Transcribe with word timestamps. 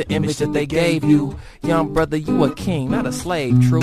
the 0.00 0.14
image 0.14 0.38
that 0.38 0.52
they 0.54 0.64
gave 0.64 1.04
you. 1.04 1.36
Young 1.62 1.92
brother, 1.92 2.16
you 2.16 2.44
a 2.44 2.54
king, 2.54 2.90
not 2.90 3.06
a 3.06 3.12
slave, 3.12 3.54
true. 3.68 3.80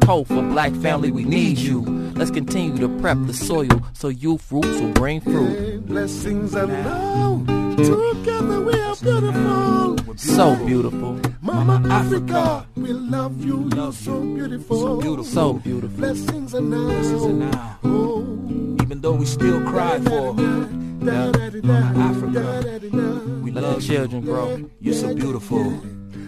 Code 0.00 0.28
for 0.28 0.42
black 0.42 0.72
family, 0.74 1.10
we 1.10 1.24
need 1.24 1.58
you. 1.58 1.80
Let's 2.14 2.30
continue 2.30 2.76
to 2.78 2.88
prep 3.00 3.16
the 3.26 3.32
soil 3.32 3.82
so 3.94 4.08
youth 4.08 4.50
roots 4.52 4.80
will 4.80 4.92
bring 4.92 5.20
fruit. 5.20 5.86
Blessings 5.86 6.54
and 6.54 6.72
love, 6.84 7.46
together 7.76 8.60
we 8.60 8.74
are 8.80 8.96
beautiful. 8.96 10.16
So 10.16 10.56
beautiful. 10.66 11.20
Mama 11.40 11.82
Africa, 11.90 12.66
we 12.76 12.92
love 12.92 13.44
you, 13.44 13.70
you're 13.74 13.92
so 13.92 14.20
beautiful. 14.20 14.80
So 14.80 15.00
beautiful. 15.00 15.32
So 15.32 15.52
beautiful. 15.54 15.96
Blessings 15.98 16.54
and 16.54 16.70
now, 16.70 16.86
Blessings 16.86 17.22
and 17.24 17.38
now. 17.38 17.78
Oh. 17.84 18.20
Even 18.82 19.00
though 19.00 19.12
we 19.12 19.26
still 19.26 19.62
cry 19.62 19.98
for 20.00 20.34
Africa, 21.08 22.62
we 23.42 23.50
love 23.52 23.80
children 23.82 24.22
grow. 24.22 24.68
You're 24.80 24.94
so 24.94 25.14
beautiful. 25.14 25.72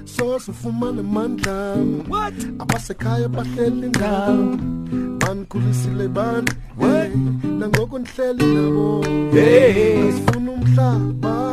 source 0.04 0.48
ufumane 0.48 1.02
mandla 1.02 1.74
What? 2.08 2.34
abasekhaya 2.58 3.28
bahleli 3.28 3.88
ngam 3.90 5.18
bankhulisile 5.18 6.08
bantu 6.08 6.54
What? 6.76 7.10
nangoku 7.44 7.98
ndihleli 7.98 8.44
nabo 8.54 9.04
Hey. 9.32 10.12
sifuna 10.12 10.52
umhlaba 10.52 11.52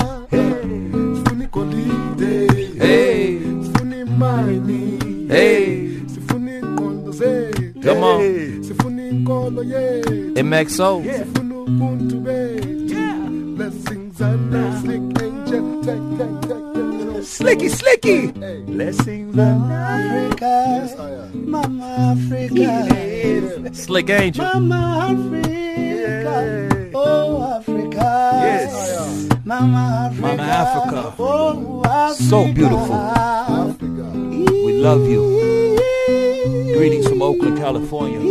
sifuna 1.16 1.44
igolide 1.44 2.48
Hey. 2.80 3.40
sifuna 3.64 3.98
imayini 3.98 5.00
Hey. 5.28 5.90
sifuna 6.08 6.52
zethu 7.12 7.64
Come 7.84 8.04
on. 8.04 8.64
sifuna 8.64 9.08
inkolo 9.08 9.64
yethu 9.64 10.44
MXO. 10.44 11.04
sifuna 11.20 11.45
Slicky, 17.46 17.70
slicky. 17.70 18.32
Hey. 18.40 18.62
Blessings 18.66 19.38
on 19.38 19.72
Africa. 19.72 20.80
Yes, 20.82 21.00
I 21.00 21.12
am. 21.12 21.52
Mama 21.52 22.16
Africa. 22.18 23.72
Slick 23.76 24.10
Angel. 24.10 24.44
Mama 24.46 24.80
Africa. 25.12 26.90
Oh, 26.96 27.54
Africa. 27.60 28.32
Yes. 28.42 29.30
Mama 29.46 30.10
Africa. 30.10 30.22
Mama 30.22 30.44
Africa. 30.44 31.14
Oh, 31.20 31.84
Africa. 31.86 32.24
So 32.24 32.52
beautiful. 32.52 32.96
Africa. 32.96 34.10
We 34.66 34.74
love 34.80 35.08
you. 35.08 35.22
Greetings 36.76 37.08
from 37.08 37.22
Oakland, 37.22 37.60
California. 37.60 38.22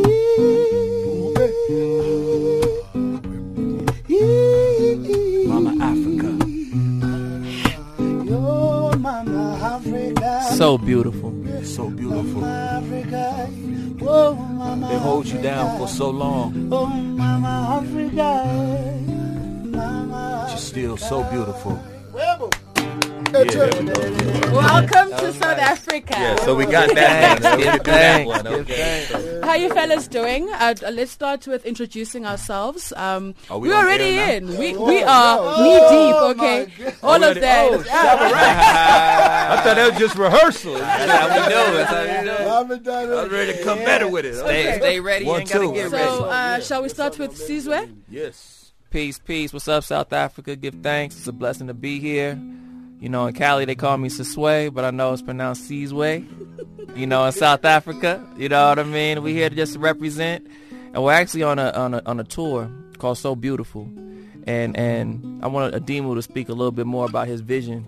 So 10.64 10.78
beautiful. 10.78 11.30
So 11.62 11.90
beautiful. 11.90 12.40
They 14.88 14.98
hold 14.98 15.26
you 15.26 15.42
down 15.42 15.76
for 15.76 15.86
so 15.86 16.08
long. 16.08 16.70
Oh, 16.72 16.86
but 19.70 20.48
you're 20.48 20.56
still 20.56 20.96
so 20.96 21.22
beautiful. 21.24 21.78
Welcome 23.44 25.10
to 25.18 25.32
South 25.34 25.58
Africa. 25.58 26.14
Yeah, 26.16 26.36
so 26.36 26.54
we 26.54 26.64
got 26.64 26.94
that 26.94 27.42
one. 27.42 27.44
So 27.54 27.56
we 27.58 27.64
Give 27.64 27.72
do 27.74 27.78
that 27.78 27.84
thanks. 27.84 28.28
one. 28.28 28.46
Okay. 28.46 29.40
How 29.44 29.54
you 29.54 29.68
fellas 29.68 30.08
doing? 30.08 30.48
Uh, 30.50 30.74
let's 30.92 31.10
start 31.10 31.46
with 31.46 31.66
introducing 31.66 32.24
ourselves. 32.24 32.92
Um, 32.96 33.34
Are 33.50 33.58
we 33.58 33.68
we're 33.68 33.74
already 33.74 34.16
in. 34.18 34.56
We 34.56 34.74
we 34.76 35.02
are 35.02 35.58
knee 35.60 35.78
deep. 35.78 36.14
Okay, 36.36 36.94
all 37.02 37.22
of 37.22 37.34
that. 37.38 37.72
I 39.50 39.56
thought 39.62 39.76
that 39.76 39.90
was 39.90 39.98
just 40.00 40.16
rehearsal. 40.16 40.74
That's 40.74 41.12
how 41.12 41.28
we 41.28 41.34
do 41.34 41.60
it. 41.60 41.74
That's 41.76 41.90
how 41.90 42.02
we 42.02 42.26
do 42.26 42.32
it. 42.32 42.48
haven't 42.48 42.82
done 42.84 43.10
I 43.10 43.22
was 43.24 43.30
ready 43.32 43.52
to 43.52 43.62
come 43.64 43.78
better 43.80 44.08
with 44.08 44.24
it. 44.24 44.36
Stay, 44.36 44.78
stay 44.78 45.00
ready. 45.00 45.24
You 45.26 45.30
One, 45.32 45.40
ain't 45.40 45.50
gotta 45.50 45.66
two. 45.66 45.72
get 45.74 45.90
ready. 45.90 46.04
so, 46.08 46.24
uh, 46.24 46.60
shall 46.60 46.82
we 46.82 46.88
start 46.88 47.18
with 47.18 47.32
Sizwe? 47.32 47.94
Yes. 48.08 48.72
Peace, 48.90 49.18
peace. 49.18 49.52
What's 49.52 49.68
up, 49.68 49.84
South 49.84 50.12
Africa? 50.14 50.56
Give 50.56 50.72
thanks. 50.74 51.16
It's 51.18 51.26
a 51.26 51.32
blessing 51.32 51.66
to 51.66 51.74
be 51.74 51.98
here. 52.00 52.40
You 53.04 53.10
know, 53.10 53.26
in 53.26 53.34
Cali 53.34 53.66
they 53.66 53.74
call 53.74 53.98
me 53.98 54.08
Siswe, 54.08 54.72
but 54.72 54.86
I 54.86 54.90
know 54.90 55.12
it's 55.12 55.20
pronounced 55.20 55.68
Seasway. 55.68 56.26
You 56.96 57.06
know, 57.06 57.26
in 57.26 57.32
South 57.32 57.62
Africa, 57.66 58.26
you 58.38 58.48
know 58.48 58.70
what 58.70 58.78
I 58.78 58.84
mean. 58.84 59.22
We 59.22 59.34
here 59.34 59.50
to 59.50 59.54
just 59.54 59.76
represent, 59.76 60.46
and 60.94 61.04
we're 61.04 61.12
actually 61.12 61.42
on 61.42 61.58
a 61.58 61.70
on 61.72 61.92
a 61.92 62.02
on 62.06 62.18
a 62.18 62.24
tour 62.24 62.70
called 62.96 63.18
So 63.18 63.36
Beautiful, 63.36 63.90
and 64.46 64.74
and 64.74 65.44
I 65.44 65.48
want 65.48 65.74
Adimu 65.74 66.14
to 66.14 66.22
speak 66.22 66.48
a 66.48 66.52
little 66.52 66.72
bit 66.72 66.86
more 66.86 67.04
about 67.04 67.28
his 67.28 67.42
vision. 67.42 67.84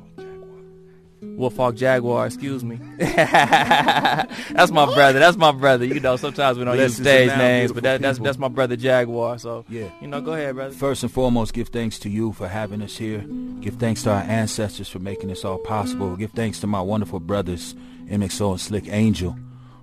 Wolfhawk 1.22 1.76
Jaguar, 1.76 2.26
excuse 2.26 2.62
me. 2.64 2.78
that's 2.98 4.70
my 4.70 4.84
brother. 4.94 5.18
That's 5.18 5.36
my 5.36 5.52
brother. 5.52 5.84
You 5.84 6.00
know, 6.00 6.16
sometimes 6.16 6.58
we 6.58 6.64
don't 6.64 6.74
use 6.76 6.98
Blessings 6.98 7.06
stage 7.06 7.28
now, 7.28 7.38
names, 7.38 7.72
but 7.72 7.82
that, 7.84 8.00
that's 8.02 8.18
that's 8.18 8.38
my 8.38 8.48
brother 8.48 8.76
Jaguar. 8.76 9.38
So 9.38 9.64
Yeah. 9.68 9.90
you 10.00 10.08
know, 10.08 10.20
go 10.20 10.32
ahead, 10.34 10.54
brother. 10.54 10.74
First 10.74 11.02
and 11.02 11.12
foremost, 11.12 11.52
give 11.54 11.68
thanks 11.68 11.98
to 12.00 12.10
you 12.10 12.32
for 12.32 12.48
having 12.48 12.82
us 12.82 12.96
here. 12.96 13.20
Give 13.60 13.74
thanks 13.74 14.02
to 14.04 14.10
our 14.10 14.22
ancestors 14.22 14.88
for 14.88 14.98
making 14.98 15.28
this 15.28 15.44
all 15.44 15.58
possible. 15.58 16.16
Give 16.16 16.30
thanks 16.32 16.60
to 16.60 16.66
my 16.66 16.80
wonderful 16.80 17.20
brothers, 17.20 17.74
MXO 18.08 18.52
and 18.52 18.60
Slick 18.60 18.84
Angel, 18.88 19.36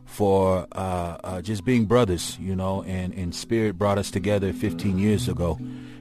for 0.05 0.67
uh, 0.73 1.17
uh, 1.23 1.41
just 1.41 1.65
being 1.65 1.85
brothers, 1.85 2.38
you 2.39 2.55
know, 2.55 2.83
and, 2.83 3.13
and 3.15 3.33
Spirit 3.33 3.77
brought 3.77 3.97
us 3.97 4.11
together 4.11 4.53
15 4.53 5.00
years 5.00 5.27
ago. 5.27 5.57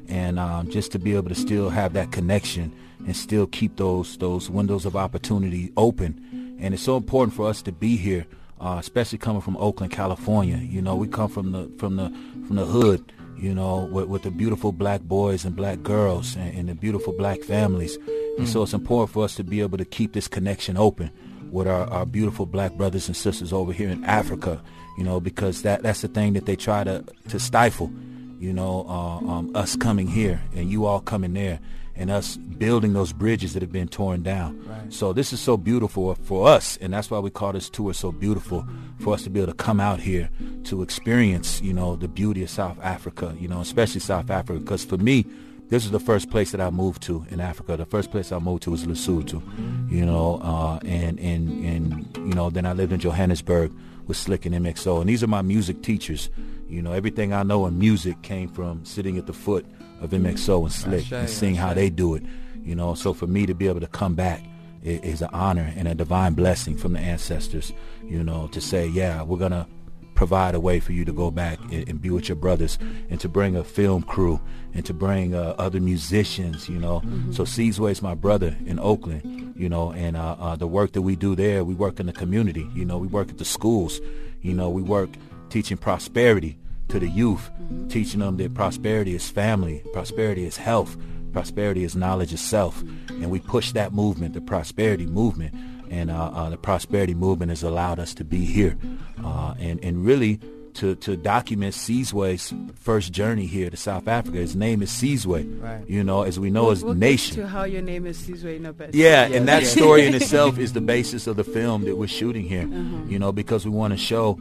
And 0.09 0.39
um, 0.39 0.69
just 0.69 0.93
to 0.93 0.99
be 0.99 1.15
able 1.17 1.31
to 1.31 1.35
still 1.35 1.71
have 1.71 1.95
that 1.95 2.13
connection 2.13 2.73
and 3.07 3.17
still 3.17 3.47
keep 3.47 3.77
those 3.77 4.17
those 4.19 4.51
windows 4.51 4.85
of 4.87 4.97
opportunity 4.97 5.73
open. 5.77 6.57
And 6.61 6.75
it's 6.75 6.83
so 6.83 6.97
important 6.97 7.35
for 7.35 7.49
us 7.49 7.63
to 7.63 7.73
be 7.73 7.97
here, 7.97 8.27
uh, 8.61 8.77
especially 8.79 9.19
coming 9.19 9.43
from 9.43 9.57
Oakland, 9.57 9.93
California. 9.93 10.57
You 10.57 10.83
know, 10.83 10.95
we 10.95 11.09
come 11.09 11.29
from 11.29 11.53
the 11.53 11.71
from 11.79 11.97
the 11.97 12.11
from 12.47 12.57
the 12.57 12.67
hood 12.67 13.13
you 13.43 13.53
know, 13.53 13.89
with, 13.91 14.07
with 14.07 14.23
the 14.23 14.31
beautiful 14.31 14.71
black 14.71 15.01
boys 15.01 15.45
and 15.45 15.57
black 15.57 15.83
girls 15.83 16.37
and, 16.37 16.57
and 16.57 16.69
the 16.69 16.75
beautiful 16.77 17.13
black 17.13 17.41
families. 17.41 17.99
And 18.39 18.49
so 18.49 18.63
it's 18.63 18.73
important 18.73 19.11
for 19.11 19.25
us 19.25 19.35
to 19.35 19.43
be 19.43 19.61
able 19.61 19.79
to 19.79 19.85
keep 19.85 20.13
this 20.13 20.29
connection 20.29 20.77
open 20.77 21.11
with 21.51 21.67
our, 21.67 21.87
our 21.91 22.07
beautiful 22.07 22.47
black 22.47 22.75
brothers 22.75 23.09
and 23.09 23.17
sisters 23.17 23.53
over 23.53 23.73
here 23.73 23.89
in 23.89 24.05
Africa, 24.05 24.63
you 24.97 25.03
know, 25.03 25.19
because 25.19 25.63
that, 25.63 25.83
that's 25.83 26.03
the 26.03 26.09
thing 26.09 26.35
that 26.35 26.47
they 26.47 26.55
try 26.55 26.85
to, 26.85 27.05
to 27.29 27.41
stifle, 27.41 27.93
you 28.39 28.53
know, 28.53 28.87
uh, 28.89 29.17
um, 29.19 29.51
us 29.57 29.75
coming 29.75 30.07
here 30.07 30.41
and 30.55 30.71
you 30.71 30.87
all 30.87 31.01
coming 31.01 31.35
there 31.35 31.59
and 31.95 32.11
us 32.11 32.37
building 32.37 32.93
those 32.93 33.13
bridges 33.13 33.53
that 33.55 33.63
have 33.63 33.73
been 33.73 33.89
torn 33.89 34.23
down. 34.23 34.87
So 34.91 35.13
this 35.13 35.33
is 35.33 35.41
so 35.41 35.57
beautiful 35.57 36.15
for 36.23 36.49
us, 36.49 36.79
and 36.81 36.93
that's 36.93 37.11
why 37.11 37.19
we 37.19 37.31
call 37.31 37.53
this 37.53 37.69
tour 37.69 37.93
so 37.93 38.13
beautiful 38.13 38.67
for 38.99 39.15
us 39.15 39.23
to 39.25 39.31
be 39.31 39.41
able 39.41 39.53
to 39.53 39.57
come 39.57 39.81
out 39.81 40.01
here 40.01 40.31
to 40.65 40.83
experience, 40.83 41.61
you 41.61 41.73
know, 41.73 41.97
the 41.97 42.09
beauty 42.09 42.43
of 42.43 42.51
South 42.51 42.79
Africa, 42.83 43.35
you 43.39 43.49
know, 43.49 43.61
especially 43.61 44.01
South 44.01 44.31
Africa. 44.31 44.61
Because 44.61 44.85
for 44.85 44.97
me, 44.97 45.27
this 45.69 45.85
is 45.85 45.91
the 45.91 46.01
first 46.01 46.31
place 46.31 46.51
that 46.53 46.61
I 46.61 46.71
moved 46.71 47.03
to 47.05 47.25
in 47.31 47.41
Africa. 47.41 47.77
The 47.77 47.87
first 47.87 48.11
place 48.11 48.31
I 48.31 48.39
moved 48.39 48.63
to 48.65 48.71
was 48.71 48.85
Lesotho, 48.85 49.43
you 49.91 50.05
know, 50.05 50.39
uh, 50.43 50.79
and 50.85 51.19
and 51.19 51.65
and 51.65 52.17
you 52.17 52.35
know, 52.35 52.51
then 52.51 52.67
I 52.67 52.75
lived 52.75 52.93
in 52.93 53.01
Johannesburg 53.01 53.73
with 54.07 54.17
Slick 54.17 54.45
and 54.45 54.55
MXO, 54.55 55.01
and 55.01 55.09
these 55.09 55.23
are 55.23 55.29
my 55.29 55.43
music 55.43 55.83
teachers. 55.83 56.29
You 56.69 56.83
know, 56.83 56.93
everything 56.93 57.33
I 57.33 57.43
know 57.43 57.67
in 57.67 57.79
music 57.79 58.21
came 58.23 58.49
from 58.49 58.85
sitting 58.85 59.17
at 59.19 59.27
the 59.27 59.33
foot 59.33 59.65
of 60.03 60.11
MXO 60.11 60.63
and 60.63 60.73
Slick 60.73 61.11
and 61.13 61.29
seeing 61.29 61.55
how 61.55 61.75
they 61.75 61.91
do 61.91 62.15
it. 62.15 62.23
You 62.63 62.75
know, 62.75 62.95
so 62.95 63.13
for 63.13 63.27
me 63.27 63.47
to 63.47 63.55
be 63.55 63.69
able 63.69 63.81
to 63.81 63.87
come 63.87 64.15
back 64.15 64.45
is 64.83 65.23
an 65.23 65.31
honor 65.33 65.73
and 65.77 65.87
a 65.87 65.95
divine 65.95 66.35
blessing 66.35 66.77
from 66.77 66.93
the 66.93 67.01
ancestors. 67.01 67.73
You 68.05 68.23
know, 68.23 68.49
to 68.49 68.61
say, 68.61 68.87
yeah, 68.87 69.23
we're 69.23 69.39
gonna 69.39 69.67
provide 70.15 70.55
a 70.55 70.61
way 70.61 70.79
for 70.79 70.93
you 70.93 71.05
to 71.05 71.13
go 71.13 71.31
back 71.31 71.59
and, 71.73 71.89
and 71.89 72.01
be 72.01 72.11
with 72.11 72.29
your 72.29 72.37
brothers 72.37 72.79
and 73.11 73.19
to 73.19 73.29
bring 73.29 73.57
a 73.57 73.65
film 73.65 74.03
crew 74.03 74.41
and 74.75 74.85
to 74.87 74.95
bring 74.95 75.35
uh, 75.35 75.55
other 75.59 75.81
musicians, 75.81 76.69
you 76.69 76.79
know. 76.79 77.03
So 77.33 77.45
Seasway 77.45 77.93
is 77.93 78.03
my 78.03 78.15
brother 78.15 78.57
in 78.67 78.79
Oakland, 78.79 79.55
you 79.57 79.69
know, 79.69 79.93
and 79.93 80.17
uh, 80.17 80.37
uh, 80.39 80.57
the 80.57 80.67
work 80.67 80.93
that 80.93 81.03
we 81.03 81.17
do 81.17 81.35
there, 81.35 81.65
we 81.65 81.75
work 81.75 81.99
in 81.99 82.07
the 82.07 82.13
community, 82.13 82.69
you 82.75 82.85
know, 82.85 82.99
we 82.99 83.09
work 83.09 83.31
at 83.31 83.39
the 83.39 83.45
schools, 83.45 84.01
you 84.43 84.55
know, 84.55 84.71
we 84.71 84.83
work 84.83 85.11
teaching 85.51 85.77
prosperity 85.77 86.57
to 86.89 86.99
the 86.99 87.09
youth, 87.09 87.51
teaching 87.89 88.21
them 88.21 88.37
that 88.37 88.55
prosperity 88.55 89.15
is 89.15 89.29
family, 89.29 89.83
prosperity 89.93 90.45
is 90.45 90.57
health, 90.57 90.97
prosperity 91.33 91.85
is 91.85 91.97
knowledge 91.97 92.33
of 92.33 92.39
self. 92.39 92.83
And 93.09 93.31
we 93.31 93.41
push 93.41 93.73
that 93.73 93.93
movement, 93.93 94.35
the 94.35 94.41
prosperity 94.41 95.07
movement. 95.07 95.55
And 95.91 96.11
uh, 96.11 96.31
uh, 96.35 96.51
the 96.51 96.57
prosperity 96.57 97.15
movement 97.15 97.51
has 97.51 97.63
allowed 97.63 97.99
us 97.99 98.15
to 98.15 98.25
be 98.25 98.45
here. 98.45 98.77
Uh, 99.23 99.55
and, 99.59 99.83
and 99.85 100.05
really 100.05 100.41
to, 100.75 100.95
to 100.97 101.17
document 101.17 101.75
Seasway's 101.75 102.53
first 102.75 103.13
journey 103.13 103.47
here 103.47 103.69
to 103.71 103.77
South 103.77 104.09
Africa. 104.09 104.39
His 104.39 104.57
name 104.57 104.83
is 104.83 104.91
Seasway. 104.91 105.61
Right. 105.61 105.89
You 105.89 106.03
know, 106.03 106.23
as 106.23 106.39
we 106.41 106.51
know, 106.51 106.71
as 106.71 106.83
We'll 106.83 106.95
get 106.95 107.01
nation. 107.01 107.37
to 107.37 107.47
how 107.47 107.65
your 107.65 107.83
name 107.83 108.07
is 108.07 108.19
Sizwe 108.19 108.57
in 108.57 108.67
a 108.67 108.73
bit. 108.73 108.95
Yeah, 108.95 109.25
and 109.27 109.47
that 109.49 109.67
story 109.67 110.07
in 110.07 110.15
itself 110.21 110.59
is 110.59 110.73
the 110.73 110.81
basis 110.81 111.27
of 111.27 111.37
the 111.37 111.45
film 111.45 111.85
that 111.85 111.97
we're 111.97 112.07
shooting 112.07 112.45
here. 112.49 112.67
You 113.07 113.19
know, 113.19 113.33
because 113.33 113.65
we 113.65 113.71
want 113.71 113.93
to 113.93 113.99
show 113.99 114.41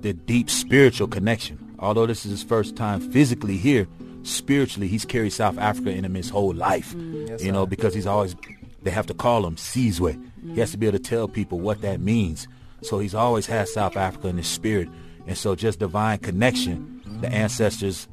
the 0.00 0.12
deep 0.12 0.50
spiritual 0.50 1.08
connection. 1.08 1.58
Although 1.78 2.06
this 2.06 2.24
is 2.24 2.30
his 2.30 2.42
first 2.42 2.76
time 2.76 3.00
physically 3.00 3.56
here, 3.56 3.86
spiritually 4.22 4.88
he's 4.88 5.04
carried 5.04 5.30
South 5.30 5.58
Africa 5.58 5.90
in 5.90 6.04
him 6.04 6.14
his 6.14 6.30
whole 6.30 6.54
life. 6.54 6.94
Mm. 6.94 7.42
you 7.42 7.52
know, 7.52 7.66
because 7.66 7.94
he's 7.94 8.06
always 8.06 8.34
they 8.82 8.90
have 8.90 9.06
to 9.06 9.14
call 9.14 9.44
him 9.46 9.56
Sizwe. 9.56 10.22
He 10.54 10.60
has 10.60 10.70
to 10.70 10.78
be 10.78 10.86
able 10.86 10.98
to 10.98 11.04
tell 11.04 11.26
people 11.26 11.58
what 11.58 11.80
that 11.80 12.00
means. 12.00 12.46
So 12.82 12.98
he's 13.00 13.14
always 13.14 13.46
had 13.46 13.68
South 13.68 13.96
Africa 13.96 14.28
in 14.28 14.36
his 14.36 14.46
spirit. 14.46 14.88
And 15.26 15.36
so 15.36 15.56
just 15.56 15.80
divine 15.80 16.18
connection, 16.18 17.02
the 17.20 17.28
ancestors 17.28 18.06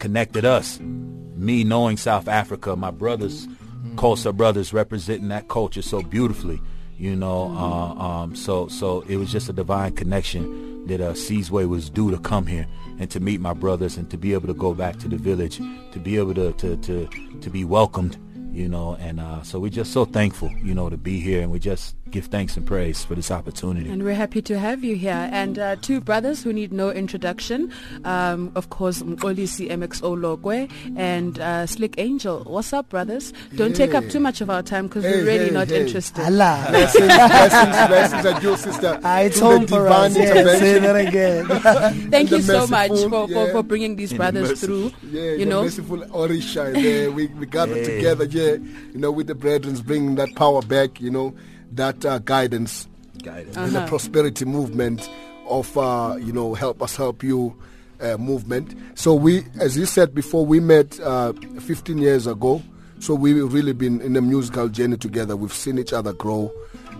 connected 0.00 0.44
us. 0.44 0.80
Me 0.80 1.62
knowing 1.62 1.96
South 1.96 2.26
Africa, 2.26 2.74
my 2.74 2.90
brothers, 2.90 3.46
Xhosa 3.94 4.36
brothers 4.36 4.72
representing 4.72 5.28
that 5.28 5.48
culture 5.48 5.82
so 5.82 6.02
beautifully, 6.02 6.60
you 6.98 7.16
know. 7.16 7.54
Uh, 7.56 8.02
um, 8.02 8.36
so 8.36 8.68
so 8.68 9.02
it 9.02 9.16
was 9.16 9.30
just 9.30 9.48
a 9.48 9.52
divine 9.52 9.92
connection 9.92 10.86
that 10.86 11.00
uh, 11.00 11.12
Seasway 11.12 11.68
was 11.68 11.90
due 11.90 12.10
to 12.10 12.18
come 12.18 12.46
here 12.46 12.66
and 12.98 13.10
to 13.10 13.20
meet 13.20 13.40
my 13.40 13.52
brothers 13.52 13.96
and 13.96 14.08
to 14.10 14.16
be 14.16 14.32
able 14.32 14.46
to 14.46 14.54
go 14.54 14.74
back 14.74 14.98
to 14.98 15.08
the 15.08 15.16
village, 15.16 15.58
to 15.92 15.98
be 15.98 16.16
able 16.16 16.34
to 16.34 16.52
to 16.54 16.76
to, 16.78 17.08
to 17.40 17.50
be 17.50 17.64
welcomed, 17.64 18.16
you 18.52 18.68
know. 18.68 18.96
And 19.00 19.20
uh, 19.20 19.42
so 19.42 19.58
we're 19.58 19.70
just 19.70 19.92
so 19.92 20.04
thankful, 20.04 20.50
you 20.62 20.74
know, 20.74 20.88
to 20.88 20.96
be 20.96 21.20
here, 21.20 21.42
and 21.42 21.50
we 21.50 21.58
just 21.58 21.96
give 22.10 22.26
thanks 22.26 22.56
and 22.56 22.64
praise 22.66 23.04
for 23.04 23.14
this 23.14 23.30
opportunity. 23.30 23.90
And 23.90 24.02
we're 24.02 24.14
happy 24.14 24.40
to 24.42 24.58
have 24.58 24.84
you 24.84 24.96
here. 24.96 25.28
And 25.32 25.58
uh, 25.58 25.76
two 25.76 26.00
brothers 26.00 26.42
who 26.42 26.52
need 26.52 26.72
no 26.72 26.90
introduction. 26.90 27.72
Um, 28.04 28.52
of 28.54 28.70
course, 28.70 29.02
Olisi 29.02 29.68
MXO 29.68 30.16
Logwe 30.16 30.70
and 30.96 31.38
uh, 31.38 31.66
Slick 31.66 31.94
Angel. 31.98 32.44
What's 32.44 32.72
up, 32.72 32.88
brothers? 32.88 33.32
Don't 33.56 33.74
take 33.74 33.94
up 33.94 34.08
too 34.08 34.20
much 34.20 34.40
of 34.40 34.50
our 34.50 34.62
time 34.62 34.86
because 34.86 35.04
Hey, 35.04 35.10
we're 35.12 35.24
really 35.26 35.44
hey, 35.46 35.50
not 35.50 35.68
hey. 35.68 35.82
interested. 35.84 36.24
Allah. 36.24 36.66
blessings, 36.70 37.06
blessings, 37.06 37.86
blessings 37.88 38.26
at 38.26 38.42
you, 38.42 38.56
sister. 38.56 39.00
Ah, 39.02 39.20
it's 39.20 39.38
to 39.38 39.44
home 39.44 39.66
for 39.66 39.88
us. 39.88 40.16
Yes, 40.16 40.58
say 40.60 40.76
intervention. 40.76 41.48
that 41.48 41.66
again. 41.66 42.10
Thank 42.10 42.30
you 42.30 42.40
so 42.42 42.66
much 42.66 42.90
for, 42.90 43.08
for, 43.08 43.30
yeah. 43.30 43.52
for 43.52 43.62
bringing 43.62 43.96
these 43.96 44.12
And 44.12 44.18
brothers 44.18 44.48
merciful. 44.50 44.90
through. 44.90 45.10
Yeah, 45.10 45.32
you 45.32 45.46
know, 45.46 45.62
merciful 45.64 45.98
Orisha 45.98 46.72
there. 46.72 47.10
We, 47.10 47.26
we 47.26 47.46
gathered 47.46 47.78
Yeah. 47.78 47.84
together, 47.84 48.24
yeah, 48.26 48.52
you 48.92 48.98
know, 48.98 49.10
with 49.10 49.26
the 49.26 49.34
brethren, 49.34 49.76
bringing 49.84 50.14
that 50.16 50.34
power 50.36 50.62
back, 50.62 51.00
you 51.00 51.10
know, 51.10 51.34
that 51.72 52.04
uh, 52.04 52.18
guidance 52.20 52.86
Guidance. 53.22 53.56
in 53.56 53.72
the 53.72 53.84
prosperity 53.86 54.44
movement 54.44 55.08
of, 55.48 55.76
uh, 55.76 56.16
you 56.20 56.32
know, 56.32 56.54
help 56.54 56.82
us 56.82 56.96
help 56.96 57.22
you 57.22 57.56
uh, 58.00 58.16
movement. 58.18 58.74
So 58.94 59.14
we, 59.14 59.44
as 59.60 59.76
you 59.76 59.86
said 59.86 60.14
before, 60.14 60.44
we 60.44 60.60
met 60.60 60.98
uh, 61.00 61.32
15 61.60 61.98
years 61.98 62.26
ago. 62.26 62.62
So 62.98 63.14
we've 63.14 63.52
really 63.52 63.72
been 63.72 64.00
in 64.00 64.16
a 64.16 64.20
musical 64.22 64.68
journey 64.68 64.96
together. 64.96 65.36
We've 65.36 65.52
seen 65.52 65.78
each 65.78 65.92
other 65.92 66.12
grow 66.12 66.50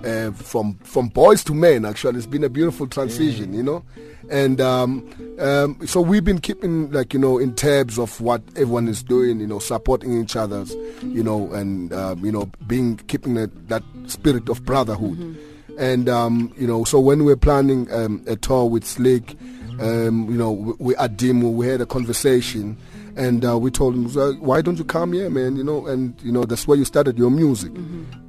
uh, 0.07 0.31
from 0.33 0.75
from 0.85 1.09
boys 1.09 1.43
to 1.45 1.55
men. 1.55 1.85
Actually, 1.85 2.19
it's 2.19 2.27
been 2.27 2.45
a 2.45 2.49
beautiful 2.49 2.87
transition, 2.87 3.53
you 3.53 3.63
know. 3.63 3.85
And 4.31 4.61
um, 4.61 5.37
um, 5.39 5.87
so 5.87 6.01
we've 6.01 6.25
been 6.25 6.41
keeping 6.41 6.91
like 6.91 7.13
you 7.13 7.21
know 7.21 7.39
in 7.39 7.55
tabs 7.55 7.99
of 7.99 8.21
what 8.21 8.43
everyone 8.51 8.89
is 8.89 9.03
doing, 9.03 9.41
you 9.41 9.47
know, 9.47 9.59
supporting 9.59 10.21
each 10.21 10.37
other's, 10.37 10.75
you 11.03 11.23
know, 11.23 11.53
and 11.53 11.93
uh, 11.93 12.15
you 12.23 12.33
know 12.33 12.47
being 12.67 12.97
keeping 13.09 13.35
that, 13.35 13.69
that 13.69 13.83
spirit 14.07 14.49
of 14.49 14.65
brotherhood. 14.65 15.39
And 15.79 16.09
um, 16.09 16.53
you 16.57 16.67
know, 16.67 16.85
so 16.85 16.99
when 16.99 17.25
we're 17.25 17.37
planning 17.37 17.93
um, 17.93 18.25
a 18.27 18.37
tour 18.37 18.65
with 18.65 18.85
Slick, 18.85 19.37
um, 19.79 20.27
you 20.31 20.37
know, 20.37 20.53
we, 20.53 20.73
we 20.79 20.97
at 20.97 21.17
Demo, 21.17 21.51
we 21.51 21.67
had 21.67 21.81
a 21.81 21.87
conversation, 21.87 22.77
and 23.17 23.45
uh, 23.45 23.59
we 23.59 23.71
told 23.71 23.95
him, 23.95 24.41
"Why 24.41 24.61
don't 24.61 24.79
you 24.79 24.85
come 24.85 25.13
here, 25.13 25.31
man?" 25.31 25.57
You 25.57 25.65
know, 25.65 25.87
and 25.87 26.15
you 26.23 26.31
know 26.31 26.45
that's 26.45 26.69
where 26.69 26.77
you 26.77 26.85
started 26.85 27.19
your 27.19 27.31
music, 27.31 27.73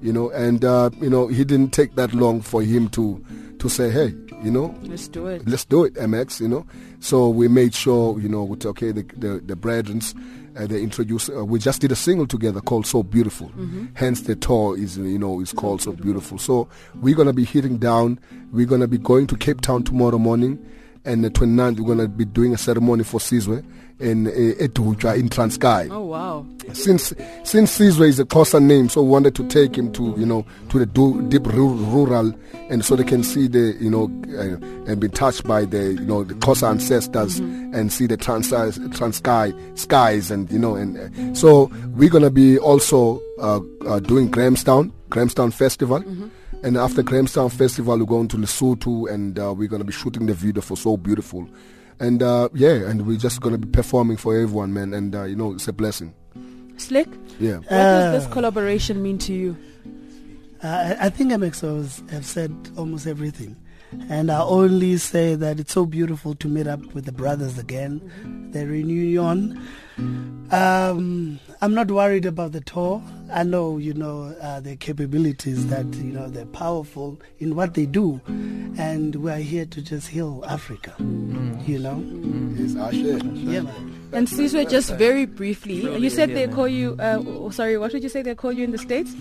you 0.01 0.13
know, 0.13 0.29
and 0.31 0.63
uh, 0.63 0.89
you 1.01 1.09
know 1.09 1.27
he 1.27 1.43
didn't 1.43 1.71
take 1.71 1.95
that 1.95 2.13
long 2.13 2.41
for 2.41 2.61
him 2.63 2.89
to 2.89 3.23
to 3.59 3.69
say, 3.69 3.89
"Hey, 3.91 4.13
you 4.43 4.51
know, 4.51 4.73
let's 4.83 5.07
do 5.07 5.27
it. 5.27 5.47
let's 5.47 5.65
do 5.65 5.83
it, 5.83 5.93
MX, 5.95 6.39
you 6.41 6.47
know. 6.47 6.65
So 6.99 7.29
we 7.29 7.47
made 7.47 7.73
sure, 7.73 8.19
you 8.19 8.29
know, 8.29 8.43
with 8.43 8.65
okay, 8.65 8.91
the 8.91 9.03
the, 9.17 9.41
the 9.45 9.55
brethrens, 9.55 10.15
uh, 10.57 10.65
they 10.67 10.81
introduced. 10.81 11.29
Uh, 11.29 11.43
we 11.43 11.59
just 11.59 11.81
did 11.81 11.91
a 11.91 11.95
single 11.95 12.25
together 12.27 12.61
called 12.61 12.85
"So 12.87 13.03
Beautiful." 13.03 13.51
Hence, 13.95 14.21
the 14.21 14.35
tour 14.35 14.77
is, 14.77 14.97
you 14.97 15.19
know, 15.19 15.41
is 15.41 15.51
called 15.51 15.81
"So 15.81 15.91
Beautiful." 15.91 16.37
So 16.37 16.69
we're 17.01 17.15
gonna 17.15 17.33
be 17.33 17.45
hitting 17.45 17.77
down. 17.77 18.19
We're 18.53 18.65
gonna 18.67 18.87
be 18.87 18.97
going 18.97 19.27
to 19.27 19.35
Cape 19.35 19.59
Town 19.61 19.83
tomorrow 19.83 20.17
morning, 20.17 20.65
and 21.03 21.25
the 21.25 21.29
29th 21.29 21.79
we're 21.81 21.87
gonna 21.95 22.07
be 22.07 22.23
doing 22.25 22.53
a 22.53 22.57
ceremony 22.57 23.03
for 23.03 23.19
Sizwe 23.19 23.65
in 23.99 24.25
Etuja 24.27 25.17
in 25.17 25.29
Transkei 25.29 25.89
Oh, 25.91 26.01
wow. 26.01 26.45
since 26.73 27.13
since 27.43 27.77
Sizwe 27.79 28.07
is 28.09 28.19
a 28.19 28.25
Xhosa 28.25 28.61
name, 28.61 28.89
so 28.89 29.01
we 29.01 29.09
wanted 29.09 29.33
to 29.35 29.47
take 29.47 29.75
him 29.77 29.91
to 29.93 30.13
you 30.17 30.25
know 30.25 30.45
to 30.69 30.79
the 30.79 30.85
deep 31.29 31.45
rural, 31.47 32.33
and 32.69 32.83
so 32.85 32.95
they 32.95 33.03
can 33.03 33.23
see 33.23 33.47
the 33.47 33.75
you 33.79 33.89
know 33.89 34.03
uh, 34.37 34.91
and 34.91 34.99
be 34.99 35.07
touched 35.09 35.45
by 35.45 35.65
the 35.65 35.93
you 35.93 36.05
know 36.05 36.23
the 36.23 36.33
Xhosa 36.35 36.69
ancestors 36.69 37.39
and 37.39 37.91
see 37.91 38.05
the 38.07 38.17
trans 38.17 38.49
Transkei 38.51 39.53
skies 39.77 40.29
and 40.31 40.51
you 40.51 40.59
know 40.59 40.75
and 40.75 40.97
uh, 40.97 41.33
so 41.33 41.71
we're 41.95 42.09
gonna 42.09 42.29
be 42.29 42.57
also 42.59 43.21
uh, 43.39 43.59
uh, 43.87 43.99
doing 43.99 44.29
Grahamstown 44.29 44.91
Grahamstown 45.09 45.51
Festival. 45.51 46.03
And 46.63 46.75
after 46.75 47.03
Grahamstown 47.03 47.49
Festival, 47.49 47.99
we're 47.99 48.05
going 48.05 48.27
to 48.29 48.37
Lesotho, 48.37 49.07
and 49.13 49.37
uh, 49.37 49.53
we're 49.53 49.67
going 49.67 49.79
to 49.79 49.85
be 49.85 49.93
shooting 49.93 50.25
the 50.25 50.33
video 50.33 50.59
for 50.59 50.75
So 50.75 50.97
Beautiful, 50.97 51.47
and 51.99 52.21
uh, 52.23 52.49
yeah, 52.53 52.89
and 52.89 53.05
we're 53.07 53.17
just 53.17 53.41
going 53.41 53.53
to 53.53 53.59
be 53.59 53.67
performing 53.71 54.17
for 54.17 54.35
everyone, 54.35 54.73
man. 54.73 54.93
And 54.93 55.15
uh, 55.15 55.23
you 55.23 55.35
know, 55.35 55.53
it's 55.53 55.67
a 55.67 55.73
blessing. 55.73 56.13
Slick, 56.77 57.07
Yeah. 57.39 57.57
what 57.57 57.69
does 57.69 58.21
this 58.21 58.29
Uh, 58.29 58.33
collaboration 58.33 59.01
mean 59.01 59.17
to 59.19 59.33
you? 59.33 59.57
Uh, 60.63 60.67
I 60.67 61.05
I 61.07 61.09
think 61.09 61.31
MXOs 61.31 62.07
have 62.11 62.25
said 62.25 62.51
almost 62.77 63.07
everything. 63.07 63.55
And 64.09 64.31
I 64.31 64.41
only 64.41 64.97
say 64.97 65.35
that 65.35 65.59
it's 65.59 65.73
so 65.73 65.85
beautiful 65.85 66.35
to 66.35 66.47
meet 66.47 66.67
up 66.67 66.81
with 66.93 67.05
the 67.05 67.11
brothers 67.11 67.57
again, 67.57 68.49
the 68.51 68.65
reunion. 68.65 69.61
Um, 70.51 71.39
I'm 71.61 71.73
not 71.73 71.89
worried 71.89 72.25
about 72.25 72.51
the 72.51 72.61
tour. 72.61 73.01
I 73.31 73.43
know, 73.43 73.77
you 73.77 73.93
know, 73.93 74.35
uh, 74.41 74.59
their 74.59 74.75
capabilities 74.75 75.67
that, 75.67 75.85
you 75.95 76.11
know, 76.11 76.29
they're 76.29 76.45
powerful 76.45 77.19
in 77.39 77.55
what 77.55 77.73
they 77.73 77.85
do. 77.85 78.21
And 78.27 79.15
we're 79.15 79.37
here 79.37 79.65
to 79.65 79.81
just 79.81 80.07
heal 80.07 80.43
Africa, 80.47 80.93
you 80.99 81.79
know? 81.79 82.03
Yes, 82.55 82.75
Ashe. 82.75 82.95
Yeah, 82.95 83.61
man. 83.61 83.93
And 84.13 84.27
Sizwe, 84.27 84.69
just 84.69 84.93
very 84.93 85.25
briefly, 85.25 85.97
you 85.97 86.09
said 86.09 86.29
they 86.29 86.47
call 86.47 86.67
you, 86.67 86.95
uh, 86.99 87.21
oh, 87.25 87.49
sorry, 87.49 87.77
what 87.77 87.91
did 87.91 88.03
you 88.03 88.09
say 88.09 88.21
they 88.21 88.35
call 88.35 88.53
you 88.53 88.63
in 88.63 88.71
the 88.71 88.77
States? 88.77 89.13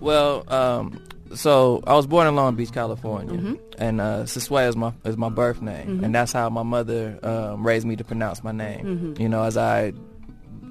Well, 0.00 0.44
um, 0.52 1.00
so 1.34 1.82
I 1.86 1.94
was 1.94 2.06
born 2.06 2.26
in 2.26 2.34
Long 2.36 2.54
Beach, 2.56 2.72
California, 2.72 3.56
and 3.78 4.00
uh, 4.00 4.24
is 4.26 4.50
my 4.76 4.92
is 5.04 5.16
my 5.16 5.28
birth 5.28 5.60
name, 5.62 6.02
and 6.04 6.14
that's 6.14 6.32
how 6.32 6.48
my 6.50 6.62
mother 6.62 7.18
um, 7.22 7.66
raised 7.66 7.86
me 7.86 7.96
to 7.96 8.04
pronounce 8.04 8.42
my 8.44 8.52
name. 8.52 9.14
You 9.18 9.28
know, 9.28 9.42
as 9.42 9.56
I 9.56 9.92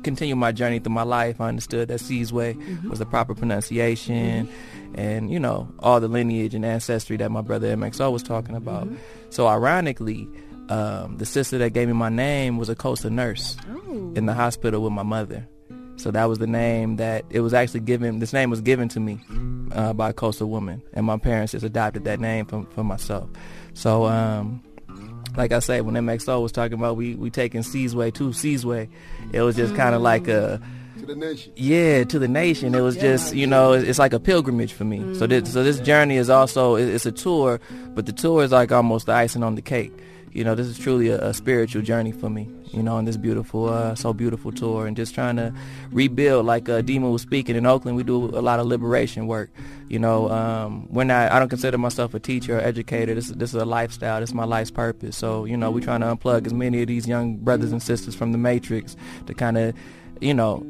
continue 0.04 0.36
my 0.36 0.52
journey 0.52 0.80
through 0.80 0.94
my 0.94 1.04
life, 1.04 1.40
I 1.40 1.48
understood 1.48 1.88
that 1.88 2.00
Seasway 2.00 2.56
was 2.90 3.00
the 3.00 3.06
proper 3.06 3.34
pronunciation, 3.36 4.50
and 4.96 5.32
you 5.32 5.40
know 5.40 5.68
all 5.80 6.00
the 6.00 6.08
lineage 6.08 6.56
and 6.56 6.66
ancestry 6.66 7.18
that 7.18 7.30
my 7.32 7.42
brother 7.42 7.76
MXO 7.76 8.12
was 8.12 8.24
talking 8.24 8.56
about. 8.56 8.88
So 9.30 9.48
ironically. 9.48 10.28
Um, 10.70 11.18
the 11.18 11.26
sister 11.26 11.58
that 11.58 11.72
gave 11.74 11.90
me 11.90 11.94
my 11.94 12.08
name 12.08 12.58
was 12.58 12.70
a 12.70 12.76
Xhosa 12.76 13.12
nurse 13.12 13.58
in 14.16 14.28
the 14.28 14.34
hospital 14.34 14.82
with 14.82 14.94
my 14.94 15.04
mother. 15.04 15.46
So 15.98 16.12
that 16.12 16.26
was 16.26 16.40
the 16.40 16.48
name 16.48 16.96
that 16.98 17.24
it 17.30 17.42
was 17.42 17.54
actually 17.54 17.82
given. 17.82 18.20
This 18.20 18.34
name 18.34 18.50
was 18.50 18.62
given 18.62 18.90
to 18.90 19.00
me 19.00 19.20
uh, 19.72 19.94
by 19.94 20.10
a 20.10 20.14
coastal 20.14 20.50
woman, 20.50 20.82
and 20.94 21.06
my 21.06 21.18
parents 21.18 21.52
just 21.52 21.64
adopted 21.64 22.04
that 22.06 22.20
name 22.20 22.46
for 22.46 22.66
for 22.72 22.84
myself. 22.84 23.30
So, 23.74 24.06
um, 24.06 24.62
like 25.38 25.52
I 25.52 25.60
say, 25.60 25.82
when 25.82 25.96
MXO 25.96 26.42
was 26.42 26.52
talking 26.52 26.74
about 26.78 26.98
we 26.98 27.16
we 27.16 27.30
taking 27.30 27.62
Seasway 27.62 28.12
to 28.16 28.30
Seasway, 28.30 28.90
it 29.32 29.42
was 29.42 29.56
just 29.56 29.76
kind 29.76 29.94
of 29.96 30.02
like 30.02 30.28
a 30.28 30.60
To 31.00 31.06
the 31.06 31.16
nation. 31.16 31.54
yeah 31.56 32.04
to 32.04 32.20
the 32.20 32.28
nation. 32.28 32.76
It 32.76 32.82
was 32.82 32.98
just 32.98 33.34
you 33.36 33.46
know 33.48 33.74
it's 33.74 34.00
like 34.00 34.14
a 34.14 34.20
pilgrimage 34.20 34.74
for 34.74 34.84
me. 34.86 35.14
So 35.16 35.28
this 35.28 35.54
so 35.54 35.64
this 35.64 35.80
journey 35.80 36.18
is 36.18 36.30
also 36.30 36.76
it's 36.76 37.06
a 37.06 37.12
tour, 37.12 37.60
but 37.96 38.06
the 38.08 38.14
tour 38.14 38.44
is 38.44 38.52
like 38.52 38.72
almost 38.72 39.06
the 39.06 39.14
icing 39.14 39.44
on 39.44 39.56
the 39.56 39.62
cake. 39.62 39.94
You 40.34 40.44
know, 40.44 40.56
this 40.56 40.68
is 40.68 40.80
truly 40.80 41.10
a, 41.10 41.30
a 41.30 41.34
spiritual 41.34 41.84
journey 41.84 42.12
for 42.12 42.30
me. 42.30 42.50
You 42.72 42.82
know, 42.82 42.96
on 42.96 43.06
this 43.06 43.18
beautiful, 43.18 43.70
uh, 43.70 43.94
so 43.94 44.14
beautiful 44.14 44.52
tour, 44.52 44.88
and 44.88 44.98
just 44.98 45.14
trying 45.14 45.36
to 45.36 45.54
rebuild. 45.92 46.48
Like 46.48 46.68
uh, 46.68 46.82
Dima 46.82 47.12
was 47.12 47.22
speaking 47.22 47.56
in 47.56 47.68
Oakland, 47.68 47.96
we 47.96 48.04
do 48.04 48.26
a 48.26 48.42
lot 48.42 48.60
of 48.60 48.66
liberation 48.66 49.28
work. 49.28 49.52
You 49.90 50.00
know, 50.00 50.30
um, 50.32 50.88
we're 50.90 51.04
not. 51.04 51.32
I 51.32 51.38
don't 51.38 51.50
consider 51.50 51.78
myself 51.78 52.16
a 52.16 52.20
teacher 52.20 52.58
or 52.58 52.62
educator. 52.62 53.14
This 53.14 53.28
this 53.28 53.54
is 53.54 53.62
a 53.62 53.66
lifestyle. 53.66 54.20
This 54.22 54.32
is 54.32 54.34
my 54.34 54.46
life's 54.46 54.72
purpose. 54.72 55.16
So 55.16 55.46
you 55.46 55.56
know, 55.56 55.70
we're 55.70 55.84
trying 55.84 56.02
to 56.02 56.08
unplug 56.08 56.48
as 56.48 56.54
many 56.54 56.82
of 56.82 56.88
these 56.88 57.08
young 57.08 57.38
brothers 57.38 57.72
and 57.72 57.82
sisters 57.82 58.16
from 58.16 58.32
the 58.32 58.40
matrix 58.40 58.96
to 59.28 59.36
kind 59.36 59.58
of, 59.58 59.76
you 60.20 60.34
know, 60.34 60.66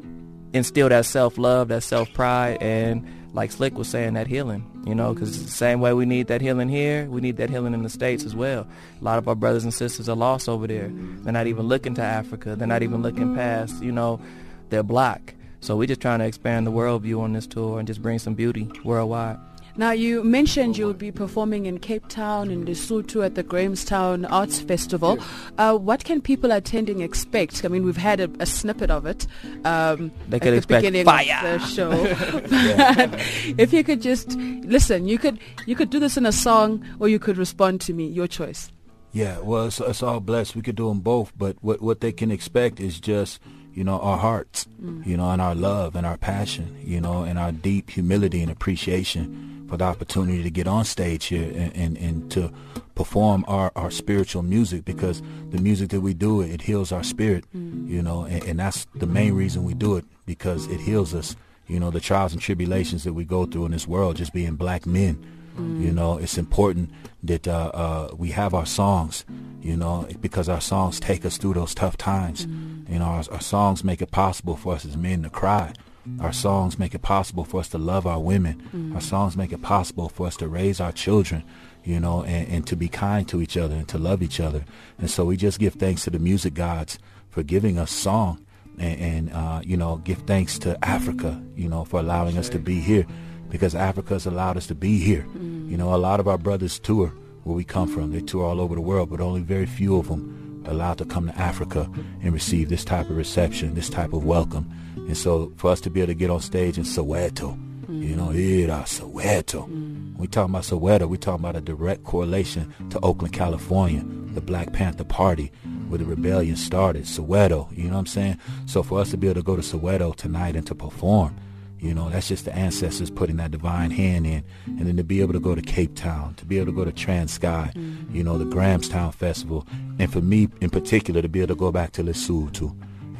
instill 0.51 0.89
that 0.89 1.05
self-love, 1.05 1.70
that 1.70 1.84
self-pride, 1.84 2.62
and 2.62 3.08
like 3.34 3.52
Slick 3.52 3.78
was 3.78 3.88
saying, 3.88 4.13
that 4.13 4.28
healing, 4.28 4.63
you 4.86 4.94
know, 4.94 5.13
because 5.13 5.44
the 5.44 5.50
same 5.50 5.82
way 5.82 5.94
we 5.94 6.06
need 6.06 6.28
that 6.28 6.40
healing 6.40 6.70
here, 6.70 7.06
we 7.10 7.20
need 7.20 7.38
that 7.38 7.50
healing 7.50 7.74
in 7.74 7.82
the 7.82 7.90
States 7.90 8.24
as 8.24 8.36
well. 8.36 8.68
A 9.02 9.04
lot 9.04 9.18
of 9.18 9.28
our 9.28 9.36
brothers 9.36 9.63
and 9.63 9.74
sisters 9.74 10.08
are 10.08 10.16
lost 10.16 10.48
over 10.48 10.68
there. 10.68 10.90
They're 10.92 11.34
not 11.34 11.48
even 11.48 11.68
looking 11.68 11.96
to 11.96 12.04
Africa. 12.04 12.56
They're 12.56 12.68
not 12.68 12.84
even 12.84 13.02
looking 13.02 13.36
past, 13.36 13.84
you 13.84 13.92
know, 13.92 14.22
their 14.70 14.84
block. 14.84 15.34
So 15.62 15.75
we're 15.75 15.88
just 15.88 16.02
trying 16.02 16.20
to 16.20 16.25
expand 16.25 16.68
the 16.68 16.72
worldview 16.72 17.20
on 17.22 17.34
this 17.34 17.48
tour 17.48 17.80
and 17.80 17.88
just 17.88 18.02
bring 18.02 18.20
some 18.20 18.36
beauty 18.36 18.70
worldwide. 18.84 19.38
Now, 19.75 19.89
you 19.89 20.24
mentioned 20.24 20.77
you'll 20.77 20.94
be 20.94 21.12
performing 21.12 21.65
in 21.65 21.80
Cape 21.80 22.08
Town, 22.08 22.51
in 22.51 22.63
Lesotho 22.63 23.25
at 23.25 23.34
the 23.34 23.42
Grahamstown 23.42 24.24
Arts 24.25 24.60
Festival. 24.60 25.18
Uh, 25.58 25.75
what 25.75 26.03
can 26.03 26.22
people 26.22 26.51
attending 26.51 27.01
expect? 27.01 27.65
I 27.65 27.70
mean, 27.70 27.84
we've 27.84 27.98
had 27.98 28.20
a, 28.20 28.30
a 28.39 28.46
snippet 28.46 28.92
of 28.92 29.08
it 29.08 29.25
um, 29.65 30.12
They 30.30 30.38
at 30.38 30.44
the 30.44 30.53
expect 30.53 30.84
beginning 30.84 31.06
fire. 31.06 31.56
of 31.56 31.62
the 31.62 31.68
show. 31.68 31.92
If 33.58 33.74
you 33.74 33.84
could 33.84 34.01
just 34.01 34.32
listen, 34.32 35.08
you 35.08 35.18
could 35.18 35.39
you 35.65 35.75
could 35.75 35.89
do 35.89 36.00
this 36.00 36.18
in 36.18 36.25
a 36.27 36.32
song, 36.32 36.86
or 37.00 37.10
you 37.10 37.18
could 37.18 37.38
respond 37.38 37.82
to 37.82 37.94
me. 37.94 38.06
Your 38.08 38.27
choice. 38.27 38.72
Yeah, 39.12 39.39
well, 39.39 39.68
it's, 39.68 39.80
it's 39.80 40.03
all 40.03 40.20
blessed. 40.20 40.56
We 40.56 40.62
could 40.62 40.75
do 40.75 40.88
them 40.88 41.00
both, 41.00 41.34
but 41.36 41.58
what 41.62 41.82
what 41.82 42.01
they 42.01 42.12
can 42.12 42.30
expect 42.32 42.80
is 42.80 43.00
just 43.00 43.39
you 43.74 43.84
know 43.84 44.00
our 44.00 44.18
hearts, 44.18 44.68
you 45.03 45.18
know, 45.18 45.32
and 45.32 45.42
our 45.42 45.56
love 45.56 45.96
and 45.96 46.06
our 46.06 46.18
passion, 46.18 46.77
you 46.84 47.01
know, 47.01 47.24
and 47.24 47.39
our 47.39 47.51
deep 47.51 47.89
humility 47.89 48.42
and 48.42 48.51
appreciation 48.51 49.52
for 49.74 49.77
the 49.77 49.86
opportunity 49.86 50.44
to 50.44 50.51
get 50.51 50.68
on 50.68 50.86
stage 50.86 51.25
here 51.25 51.51
and 51.56 51.75
and, 51.75 51.98
and 51.98 52.30
to 52.30 52.53
perform 52.94 53.44
our, 53.48 53.72
our 53.75 53.89
spiritual 53.89 54.44
music 54.44 54.86
because 54.86 55.24
the 55.50 55.58
music 55.58 55.89
that 55.89 56.01
we 56.01 56.13
do 56.13 56.42
it 56.42 56.62
heals 56.62 56.92
our 56.92 57.03
spirit, 57.03 57.44
you 57.53 58.00
know, 58.00 58.24
and, 58.25 58.44
and 58.44 58.60
that's 58.60 58.86
the 58.94 59.08
main 59.08 59.34
reason 59.34 59.63
we 59.63 59.74
do 59.74 59.96
it 59.96 60.06
because 60.27 60.68
it 60.68 60.80
heals 60.80 61.15
us. 61.15 61.36
You 61.65 61.80
know, 61.80 61.89
the 61.89 62.00
trials 62.00 62.34
and 62.34 62.42
tribulations 62.42 63.03
that 63.03 63.13
we 63.13 63.25
go 63.25 63.48
through 63.48 63.65
in 63.65 63.72
this 63.72 63.88
world, 63.88 64.18
just 64.18 64.32
being 64.32 64.53
black 64.58 64.86
men. 64.86 65.18
You 65.58 65.92
know, 65.92 66.20
it's 66.20 66.38
important 66.38 66.92
that 67.24 67.48
uh, 67.48 67.72
uh, 67.74 68.15
we 68.15 68.30
have 68.30 68.53
our 68.53 68.68
songs, 68.68 69.25
you 69.60 69.75
know, 69.75 70.08
because 70.22 70.50
our 70.50 70.62
songs 70.62 71.00
take 71.00 71.25
us 71.25 71.38
through 71.39 71.56
those 71.56 71.74
tough 71.74 71.98
times. 71.98 72.46
You 72.88 73.00
know, 73.00 73.06
our, 73.06 73.24
our 73.32 73.42
songs 73.42 73.84
make 73.84 74.03
it 74.03 74.12
possible 74.12 74.56
for 74.56 74.75
us 74.75 74.86
as 74.86 74.98
men 74.98 75.24
to 75.24 75.32
cry. 75.32 75.74
Our 76.19 76.33
songs 76.33 76.77
make 76.77 76.93
it 76.93 77.01
possible 77.01 77.45
for 77.45 77.60
us 77.60 77.69
to 77.69 77.77
love 77.77 78.05
our 78.05 78.19
women. 78.19 78.91
Our 78.93 79.01
songs 79.01 79.38
make 79.38 79.51
it 79.53 79.62
possible 79.62 80.10
for 80.10 80.27
us 80.27 80.36
to 80.38 80.48
raise 80.48 80.79
our 80.81 80.91
children, 80.91 81.43
you 81.83 82.00
know, 82.00 82.24
and, 82.24 82.48
and 82.50 82.67
to 82.67 82.75
be 82.75 82.89
kind 82.89 83.27
to 83.29 83.41
each 83.41 83.55
other 83.57 83.75
and 83.75 83.88
to 83.89 83.98
love 83.98 84.22
each 84.22 84.39
other. 84.39 84.65
And 84.98 85.10
so 85.10 85.25
we 85.25 85.38
just 85.38 85.60
give 85.60 85.75
thanks 85.75 86.03
to 86.03 86.10
the 86.10 86.19
music 86.19 86.53
gods 86.53 87.00
for 87.29 87.41
giving 87.41 87.77
us 87.79 87.91
song 87.91 88.45
and, 88.77 89.00
and 89.00 89.33
uh, 89.33 89.62
you 89.63 89.77
know, 89.77 89.98
give 89.98 90.19
thanks 90.19 90.60
to 90.60 90.77
Africa, 90.83 91.41
you 91.55 91.69
know, 91.69 91.86
for 91.86 92.00
allowing 92.00 92.38
us 92.38 92.50
to 92.50 92.60
be 92.60 92.79
here 92.79 93.05
because 93.50 93.75
Africa 93.75 94.15
has 94.15 94.25
allowed 94.25 94.57
us 94.57 94.67
to 94.67 94.75
be 94.75 95.00
here. 95.00 95.25
You 95.69 95.77
know, 95.77 95.93
a 95.93 95.98
lot 95.98 96.19
of 96.19 96.27
our 96.27 96.38
brothers 96.38 96.79
tour 96.79 97.13
where 97.43 97.55
we 97.55 97.63
come 97.63 97.88
from. 97.88 98.12
They 98.12 98.22
tour 98.22 98.45
all 98.45 98.60
over 98.60 98.75
the 98.75 98.81
world, 98.81 99.10
but 99.10 99.22
only 99.22 99.41
very 99.41 99.65
few 99.65 99.98
of 99.98 100.07
them 100.07 100.63
are 100.65 100.72
allowed 100.72 100.98
to 101.00 101.05
come 101.05 101.27
to 101.27 101.38
Africa 101.38 101.89
and 102.22 102.33
receive 102.33 102.69
this 102.69 102.83
type 102.83 103.10
of 103.10 103.17
reception, 103.17 103.75
this 103.75 103.89
type 103.89 104.13
of 104.13 104.25
welcome. 104.25 104.72
And 105.07 105.17
so 105.17 105.51
for 105.57 105.72
us 105.72 105.81
to 105.81 105.89
be 105.89 106.01
able 106.01 106.07
to 106.07 106.15
get 106.15 106.29
on 106.29 106.39
stage 106.41 106.77
in 106.77 106.83
Soweto, 106.83 107.57
you 107.89 108.15
know, 108.15 108.27
mm. 108.27 108.63
Ira, 108.63 108.83
Soweto. 108.83 109.67
When 109.67 110.15
we 110.17 110.27
talking 110.27 110.53
about 110.53 110.63
Soweto, 110.63 111.07
we 111.07 111.17
talking 111.17 111.41
about 111.41 111.55
a 111.55 111.62
direct 111.62 112.03
correlation 112.03 112.74
to 112.89 113.00
Oakland, 113.01 113.33
California, 113.33 114.03
the 114.33 114.41
Black 114.41 114.74
Panther 114.74 115.03
Party, 115.03 115.51
where 115.89 116.00
the 116.00 116.05
rebellion 116.05 116.55
started. 116.55 117.03
Soweto, 117.03 117.75
you 117.77 117.86
know 117.86 117.93
what 117.93 118.00
I'm 118.00 118.05
saying? 118.07 118.38
So 118.65 118.81
for 118.81 119.00
us 119.00 119.12
to 119.12 119.17
be 119.17 119.27
able 119.27 119.41
to 119.41 119.43
go 119.43 119.55
to 119.55 119.62
Soweto 119.62 120.15
tonight 120.15 120.55
and 120.55 120.65
to 120.67 120.75
perform, 120.75 121.36
you 121.79 121.93
know, 121.93 122.10
that's 122.10 122.29
just 122.29 122.45
the 122.45 122.55
ancestors 122.55 123.10
putting 123.10 123.36
that 123.38 123.51
divine 123.51 123.91
hand 123.91 124.25
in. 124.25 124.43
And 124.65 124.88
then 124.88 124.95
to 124.95 125.03
be 125.03 125.19
able 125.19 125.33
to 125.33 125.39
go 125.39 125.53
to 125.53 125.62
Cape 125.62 125.95
Town, 125.95 126.33
to 126.36 126.45
be 126.45 126.57
able 126.57 126.67
to 126.67 126.72
go 126.72 126.86
to 126.86 126.93
Transkei, 126.93 127.74
mm. 127.74 128.15
you 128.15 128.24
know, 128.24 128.38
the 128.38 128.45
Grahamstown 128.45 129.12
Festival. 129.12 129.67
And 130.00 130.12
for 130.12 130.22
me 130.22 130.48
in 130.62 130.69
particular, 130.69 131.22
to 131.22 131.27
be 131.27 131.41
able 131.41 131.53
to 131.53 131.60
go 131.60 131.72
back 131.74 131.91
to 131.93 132.03
Lesotho, 132.03 132.74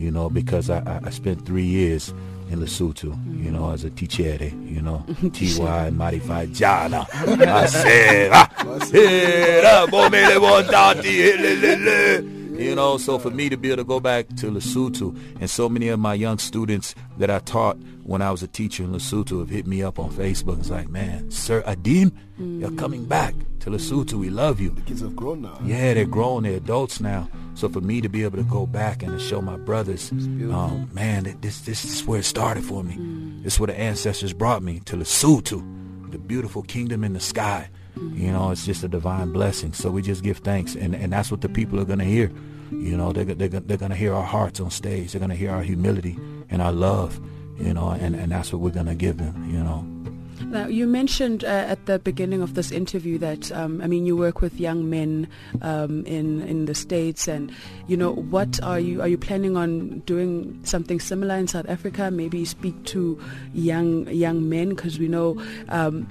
you 0.04 0.12
know, 0.12 0.30
because 0.30 0.70
I, 0.70 1.00
I, 1.06 1.10
spent 1.12 1.46
three 1.46 1.64
years 1.64 2.10
in 2.50 2.60
Lesotho, 2.60 3.16
you 3.42 3.50
know, 3.50 3.72
as 3.72 3.86
a 3.86 3.90
tichere, 3.90 4.52
you 4.70 4.82
know, 4.82 5.06
T.Y. 5.32 5.90
Modified 5.92 6.54
Jana. 6.54 7.08
I 7.14 7.66
said, 7.68 8.32
ah, 8.34 8.50
You 12.54 12.76
know, 12.76 12.98
so 12.98 13.18
for 13.18 13.32
me 13.32 13.50
to 13.50 13.58
be 13.58 13.70
able 13.70 13.78
to 13.78 13.84
go 13.84 14.00
back 14.00 14.28
to 14.38 14.48
Lesotho, 14.48 15.18
and 15.40 15.50
so 15.50 15.68
many 15.68 15.88
of 15.88 16.00
my 16.00 16.14
young 16.14 16.38
students 16.38 16.94
that 17.18 17.30
I 17.30 17.40
taught 17.40 17.78
when 18.04 18.22
I 18.22 18.30
was 18.32 18.44
a 18.44 18.48
teacher 18.48 18.84
in 18.84 18.92
Lesotho 18.92 19.40
have 19.40 19.50
hit 19.50 19.66
me 19.66 19.82
up 19.82 19.98
on 19.98 20.12
Facebook. 20.12 20.60
It's 20.60 20.70
like, 20.70 20.88
man, 20.88 21.32
Sir 21.32 21.64
Adim, 21.64 22.12
you're 22.38 22.72
coming 22.72 23.06
back 23.06 23.34
to 23.62 23.72
Lesotho. 23.72 24.14
We 24.14 24.30
love 24.30 24.60
you. 24.60 24.70
The 24.70 24.82
kids 24.82 25.02
have 25.02 25.16
grown 25.16 25.42
now. 25.42 25.58
Yeah, 25.64 25.94
they're 25.96 26.06
grown, 26.06 26.44
they're 26.44 26.58
adults 26.58 27.00
now. 27.00 27.28
So 27.56 27.70
for 27.70 27.82
me 27.82 28.02
to 28.02 28.10
be 28.10 28.24
able 28.24 28.38
to 28.38 28.44
go 28.44 28.66
back 28.66 29.04
and 29.04 29.18
to 29.18 29.20
show 29.20 29.42
my 29.42 29.58
brothers, 29.58 30.12
um, 30.12 30.90
man, 30.94 31.24
that 31.24 31.42
this 31.42 31.62
this 31.62 31.84
is 31.84 32.06
where 32.06 32.20
it 32.20 32.26
started 32.26 32.64
for 32.64 32.84
me. 32.84 32.98
This 33.44 33.54
is 33.54 33.60
where 33.60 33.68
the 33.68 33.80
ancestors 33.80 34.34
brought 34.34 34.62
me 34.62 34.80
to 34.82 34.96
Lesotho, 34.96 36.12
the 36.12 36.20
beautiful 36.20 36.62
kingdom 36.62 37.04
in 37.04 37.14
the 37.14 37.20
sky. 37.20 37.70
You 37.96 38.32
know, 38.32 38.52
it's 38.52 38.66
just 38.66 38.84
a 38.84 38.88
divine 38.88 39.32
blessing. 39.32 39.74
So 39.74 39.92
we 39.92 40.02
just 40.02 40.24
give 40.24 40.38
thanks, 40.40 40.76
and 40.76 40.96
and 40.96 41.14
that's 41.14 41.30
what 41.32 41.42
the 41.42 41.50
people 41.50 41.80
are 41.80 41.86
gonna 41.86 42.04
hear. 42.06 42.32
You 42.72 42.98
know, 42.98 43.14
they're 43.14 43.26
they're, 43.26 43.48
they're 43.48 43.78
gonna 43.78 43.96
hear 43.96 44.14
our 44.14 44.24
hearts 44.26 44.60
on 44.60 44.72
stage. 44.72 45.12
They're 45.12 45.22
gonna 45.22 45.36
hear 45.36 45.52
our 45.52 45.64
humility 45.64 46.18
and 46.50 46.62
our 46.62 46.72
love. 46.72 47.20
You 47.60 47.74
know, 47.74 47.90
and 47.90 48.16
and 48.16 48.32
that's 48.32 48.52
what 48.52 48.62
we're 48.62 48.72
gonna 48.72 48.96
give 48.96 49.18
them. 49.18 49.50
You 49.52 49.64
know. 49.64 49.86
Now, 50.46 50.68
you 50.68 50.88
mentioned 50.88 51.44
uh, 51.44 51.48
at 51.48 51.86
the 51.86 52.00
beginning 52.00 52.42
of 52.42 52.54
this 52.54 52.72
interview 52.72 53.18
that 53.20 53.52
um, 53.52 53.82
I 53.82 53.88
mean 53.88 54.06
you 54.06 54.18
work 54.18 54.42
with 54.42 54.60
young 54.60 54.90
men 54.90 55.28
um, 55.62 56.06
in 56.06 56.42
in 56.42 56.66
the 56.66 56.76
states, 56.76 57.28
and 57.28 57.52
you 57.88 57.98
know 57.98 58.14
what 58.14 58.62
are 58.64 58.80
you 58.80 59.02
are 59.02 59.08
you 59.08 59.18
planning 59.18 59.56
on 59.56 60.00
doing 60.00 60.60
something 60.64 61.00
similar 61.00 61.36
in 61.36 61.48
South 61.48 61.68
Africa? 61.70 62.12
Maybe 62.12 62.46
speak 62.46 62.84
to 62.86 63.20
young 63.54 64.08
young 64.10 64.50
men 64.50 64.70
because 64.70 65.00
we 65.00 65.08
know. 65.08 65.42
Um, 65.70 66.08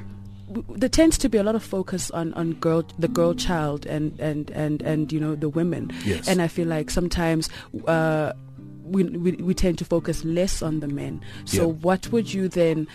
there 0.76 0.88
tends 0.88 1.18
to 1.18 1.28
be 1.28 1.38
a 1.38 1.42
lot 1.42 1.54
of 1.54 1.62
focus 1.62 2.10
on, 2.12 2.32
on 2.34 2.54
girl 2.54 2.84
the 2.98 3.08
girl 3.08 3.34
child 3.34 3.86
and, 3.86 4.18
and, 4.20 4.50
and, 4.50 4.82
and 4.82 5.12
you 5.12 5.20
know 5.20 5.34
the 5.34 5.48
women 5.48 5.90
Yes. 6.04 6.28
and 6.28 6.40
I 6.42 6.48
feel 6.48 6.68
like 6.68 6.90
sometimes 6.90 7.48
uh, 7.86 8.32
we, 8.84 9.04
we 9.04 9.32
we 9.32 9.54
tend 9.54 9.78
to 9.78 9.84
focus 9.84 10.24
less 10.24 10.60
on 10.60 10.80
the 10.80 10.88
men. 10.88 11.20
So 11.46 11.68
Yeah. 11.68 11.72
what 11.80 12.10
would 12.12 12.34
you 12.34 12.48
then 12.48 12.86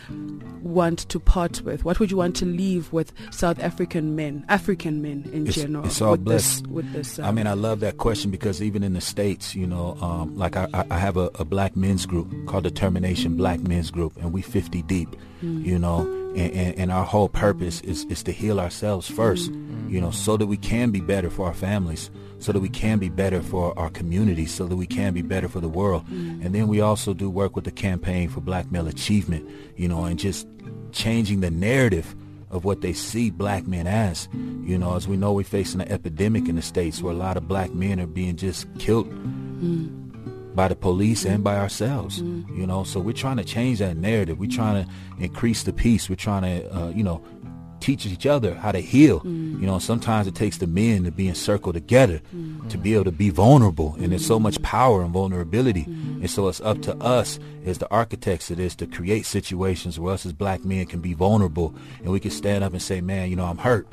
want 0.62 1.00
to 1.10 1.20
part 1.20 1.62
with? 1.62 1.86
What 1.86 2.00
would 2.00 2.12
you 2.12 2.18
want 2.18 2.36
to 2.38 2.46
leave 2.46 2.92
with 2.94 3.14
South 3.32 3.60
African 3.60 4.16
men, 4.16 4.46
African 4.50 5.02
men 5.02 5.24
in 5.34 5.48
It's- 5.48 5.56
general? 5.56 5.86
it's 5.86 6.02
all 6.02 6.12
with 6.12 6.26
blessed. 6.26 6.64
This, 6.64 6.72
with 6.72 6.94
this, 6.94 7.20
I 7.20 7.30
um, 7.30 7.36
mean, 7.36 7.48
I 7.48 7.54
love 7.54 7.80
that 7.80 7.98
question 7.98 8.32
because 8.32 8.62
even 8.62 8.84
in 8.84 8.94
the 8.94 9.02
states, 9.02 9.56
you 9.56 9.66
know, 9.66 9.98
um, 10.02 10.36
like 10.38 10.56
I, 10.56 10.68
I 10.74 10.86
I 10.92 10.98
have 10.98 11.18
a, 11.18 11.30
a 11.40 11.46
black 11.46 11.76
men's 11.76 12.06
group 12.06 12.28
called 12.48 12.64
Determination 12.66 13.36
Black 13.38 13.60
Men's 13.62 13.90
Group, 13.90 14.16
and 14.18 14.34
we 14.34 14.42
50 14.42 14.82
deep, 14.84 15.16
you 15.42 15.80
know, 15.80 16.06
and, 16.36 16.52
and, 16.52 16.80
and 16.80 16.92
our 16.92 17.06
whole 17.06 17.30
purpose 17.30 17.82
is, 17.82 18.06
is 18.06 18.24
to 18.24 18.32
heal 18.32 18.60
ourselves 18.60 19.10
first, 19.10 19.52
you 19.88 20.02
know, 20.02 20.12
so 20.12 20.38
that 20.38 20.48
we 20.48 20.58
can 20.58 20.92
be 20.92 21.02
better 21.02 21.30
for 21.30 21.48
our 21.48 21.54
families, 21.54 22.10
so 22.40 22.52
that 22.52 22.60
we 22.60 22.70
can 22.70 23.00
be 23.00 23.10
better 23.10 23.42
for 23.42 23.78
our 23.78 23.90
community, 23.90 24.46
so 24.46 24.68
that 24.68 24.76
we 24.76 24.86
can 24.86 25.14
be 25.14 25.22
better 25.22 25.48
for 25.48 25.60
the 25.60 25.70
world. 25.70 26.06
Mm. 26.08 26.46
And 26.46 26.56
then 26.56 26.68
we 26.68 26.82
also 26.82 27.14
do 27.14 27.30
work 27.30 27.56
with 27.56 27.66
the 27.66 27.72
campaign 27.72 28.30
for 28.30 28.42
black 28.42 28.72
male 28.72 28.88
achievement, 28.88 29.50
you 29.76 29.88
know, 29.88 30.06
and 30.06 30.20
just 30.20 30.48
changing 30.92 31.42
the 31.42 31.52
narrative 31.52 32.16
of 32.50 32.64
what 32.64 32.82
they 32.82 32.94
see 32.94 33.30
black 33.30 33.68
men 33.68 33.88
as. 33.88 34.30
You 34.34 34.78
know, 34.78 34.96
as 34.96 35.08
we 35.08 35.18
know, 35.18 35.34
we're 35.34 35.44
facing 35.44 35.82
an 35.82 35.92
epidemic 35.92 36.48
in 36.48 36.56
the 36.56 36.62
states 36.62 37.02
where 37.02 37.14
a 37.14 37.18
lot 37.18 37.38
of 37.38 37.48
black 37.48 37.74
men 37.74 38.00
are 38.00 38.08
being 38.08 38.36
just 38.36 38.68
killed 38.80 39.10
mm. 39.10 40.07
By 40.58 40.68
the 40.68 40.76
police 40.76 41.24
and 41.24 41.44
by 41.44 41.54
mm-hmm. 41.54 41.62
ourselves. 41.62 42.22
Mm-hmm. 42.22 42.60
You 42.60 42.66
know, 42.66 42.84
so 42.84 43.00
we're 43.00 43.14
trying 43.14 43.38
to 43.38 43.46
change 43.46 43.78
that 43.78 43.96
narrative. 43.96 44.40
We're 44.40 44.50
trying 44.50 44.84
to 44.84 44.92
increase 45.24 45.64
the 45.64 45.72
peace. 45.72 46.10
We're 46.10 46.16
trying 46.16 46.42
to, 46.42 46.76
uh, 46.76 46.90
you 46.90 47.04
know, 47.04 47.24
teach 47.80 48.08
each 48.08 48.26
other 48.26 48.56
how 48.56 48.72
to 48.72 48.80
heal. 48.80 49.20
Mm. 49.20 49.62
You 49.62 49.68
know, 49.68 49.78
sometimes 49.78 50.26
it 50.26 50.34
takes 50.34 50.58
the 50.58 50.66
men 50.66 51.04
to 51.04 51.12
be 51.12 51.28
in 51.28 51.36
circle 51.36 51.72
together 51.72 52.22
mm. 52.36 52.68
to 52.70 52.78
be 52.78 52.96
able 52.96 53.04
to 53.04 53.12
be 53.12 53.30
vulnerable. 53.30 53.96
And 54.00 54.12
there's 54.12 54.26
so 54.26 54.40
mm. 54.40 54.44
much 54.44 54.60
power 54.64 55.04
and 55.04 55.12
vulnerability. 55.12 55.84
And 55.84 56.28
so 56.28 56.48
it's 56.48 56.60
up 56.62 56.82
to 56.82 56.98
us 56.98 57.40
as 57.64 57.78
the 57.78 57.90
architects 57.92 58.50
of 58.50 58.58
this 58.58 58.76
to 58.78 58.88
create 58.88 59.28
situations 59.28 60.00
where 60.00 60.16
us 60.16 60.26
as 60.26 60.34
black 60.34 60.66
men 60.66 60.88
can 60.88 61.02
be 61.02 61.14
vulnerable 61.14 61.76
and 62.00 62.08
we 62.08 62.20
can 62.20 62.32
stand 62.32 62.64
up 62.64 62.74
and 62.74 62.82
say, 62.82 63.00
man, 63.00 63.30
you 63.30 63.36
know, 63.36 63.46
I'm 63.46 63.60
hurt. 63.60 63.88